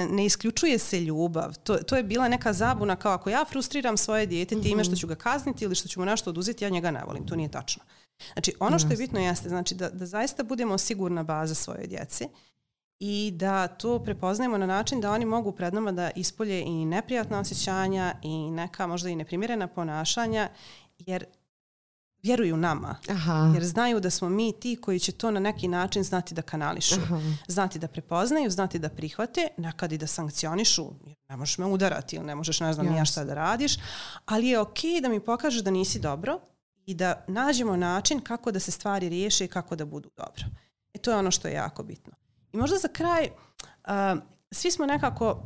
[0.09, 1.55] ne isključuje se ljubav.
[1.63, 4.99] To, to je bila neka zabuna kao ako ja frustriram svoje dijete time što mhm.
[4.99, 7.27] ću ga kazniti ili što ću mu nešto oduzeti, ja njega ne volim.
[7.27, 7.83] To nije tačno.
[8.33, 12.27] Znači, ono što je bitno jeste znači, da, da zaista budemo sigurna baza svoje djece
[12.99, 17.39] i da to prepoznajemo na način da oni mogu pred nama da ispolje i neprijatna
[17.39, 20.49] osjećanja i neka možda i neprimjerena ponašanja,
[20.99, 21.25] jer
[22.27, 22.95] vjeruju nama.
[23.09, 23.51] Aha.
[23.53, 26.95] Jer znaju da smo mi ti koji će to na neki način znati da kanališu.
[26.95, 27.19] Aha.
[27.47, 30.91] Znati da prepoznaju, znati da prihvate, nekad i da sankcionišu.
[31.29, 32.91] Ne možeš me udarati ili ne možeš ne znam yes.
[32.91, 33.77] nija šta da radiš.
[34.25, 36.39] Ali je okej okay da mi pokažeš da nisi dobro
[36.85, 40.43] i da nađemo način kako da se stvari riješe i kako da budu dobro.
[40.93, 42.13] E to je ono što je jako bitno.
[42.53, 43.29] I možda za kraj,
[43.87, 44.21] uh,
[44.51, 45.43] svi smo nekako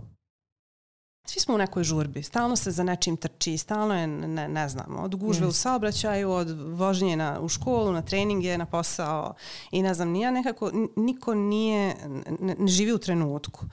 [1.25, 4.99] svi smo u nekoj žurbi, stalno se za nečim trči, stalno je, ne, ne znam,
[4.99, 5.49] od gužve yes.
[5.49, 9.33] u saobraćaju, od vožnje na, u školu, na treninge, na posao
[9.71, 11.95] i ne znam, nija nekako, niko nije,
[12.39, 13.65] ne, ne živi u trenutku.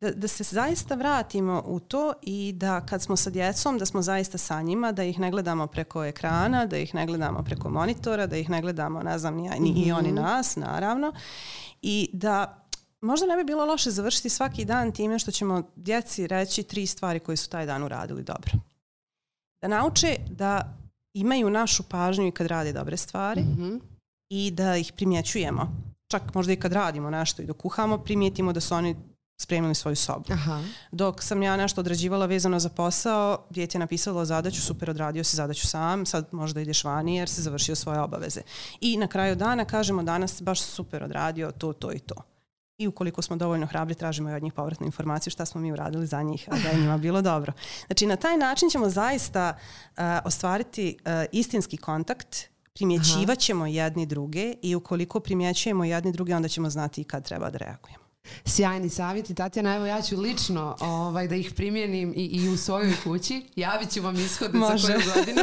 [0.00, 4.02] Da, da se zaista vratimo u to i da kad smo sa djecom, da smo
[4.02, 8.26] zaista sa njima, da ih ne gledamo preko ekrana, da ih ne gledamo preko monitora,
[8.26, 9.88] da ih ne gledamo, ne znam, ni, ni mm -hmm.
[9.88, 11.12] i oni nas, naravno.
[11.82, 12.63] I da
[13.04, 17.20] možda ne bi bilo loše završiti svaki dan time što ćemo djeci reći tri stvari
[17.20, 18.52] koje su taj dan uradili dobro.
[19.62, 20.76] Da nauče da
[21.14, 23.80] imaju našu pažnju i kad rade dobre stvari mm -hmm.
[24.30, 25.76] i da ih primjećujemo.
[26.10, 28.96] Čak možda i kad radimo nešto i dok kuhamo, primijetimo da su oni
[29.40, 30.24] spremili svoju sobu.
[30.32, 30.62] Aha.
[30.92, 35.36] Dok sam ja nešto odrađivala vezano za posao, djete je napisalo zadaću, super odradio si
[35.36, 38.40] zadaću sam, sad možda ideš vani jer si završio svoje obaveze.
[38.80, 42.33] I na kraju dana kažemo danas baš super odradio to, to i to
[42.78, 46.06] i ukoliko smo dovoljno hrabri tražimo i od njih povratnu informaciju šta smo mi uradili
[46.06, 47.52] za njih, a da je njima bilo dobro.
[47.86, 52.36] Znači na taj način ćemo zaista uh, ostvariti uh, istinski kontakt,
[52.74, 57.50] primjećivat ćemo jedni druge i ukoliko primjećujemo jedni druge onda ćemo znati i kad treba
[57.50, 58.03] da reagujemo.
[58.44, 62.92] Sjajni savjeti, Tatjana, evo ja ću lično ovaj, da ih primjenim i, i u svojoj
[63.04, 63.42] kući.
[63.56, 65.42] Javit ću vam ishode za koju godinu.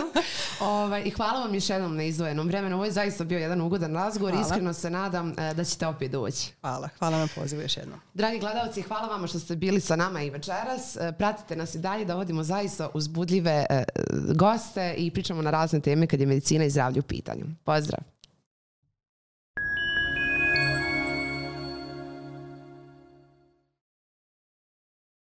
[0.60, 2.76] Ovaj, I hvala vam još jednom na izvojenom vremenu.
[2.76, 4.32] Ovo je zaista bio jedan ugodan razgovor.
[4.32, 4.48] Hvala.
[4.48, 6.52] Iskreno se nadam e, da ćete opet doći.
[6.62, 8.00] Hvala, hvala na pozivu još jednom.
[8.14, 10.96] Dragi gledalci, hvala vam što ste bili sa nama i večeras.
[10.96, 13.84] E, pratite nas i dalje da vodimo zaista uzbudljive e,
[14.36, 17.46] goste i pričamo na razne teme kad je medicina i zdravlje u pitanju.
[17.64, 18.21] Pozdrav!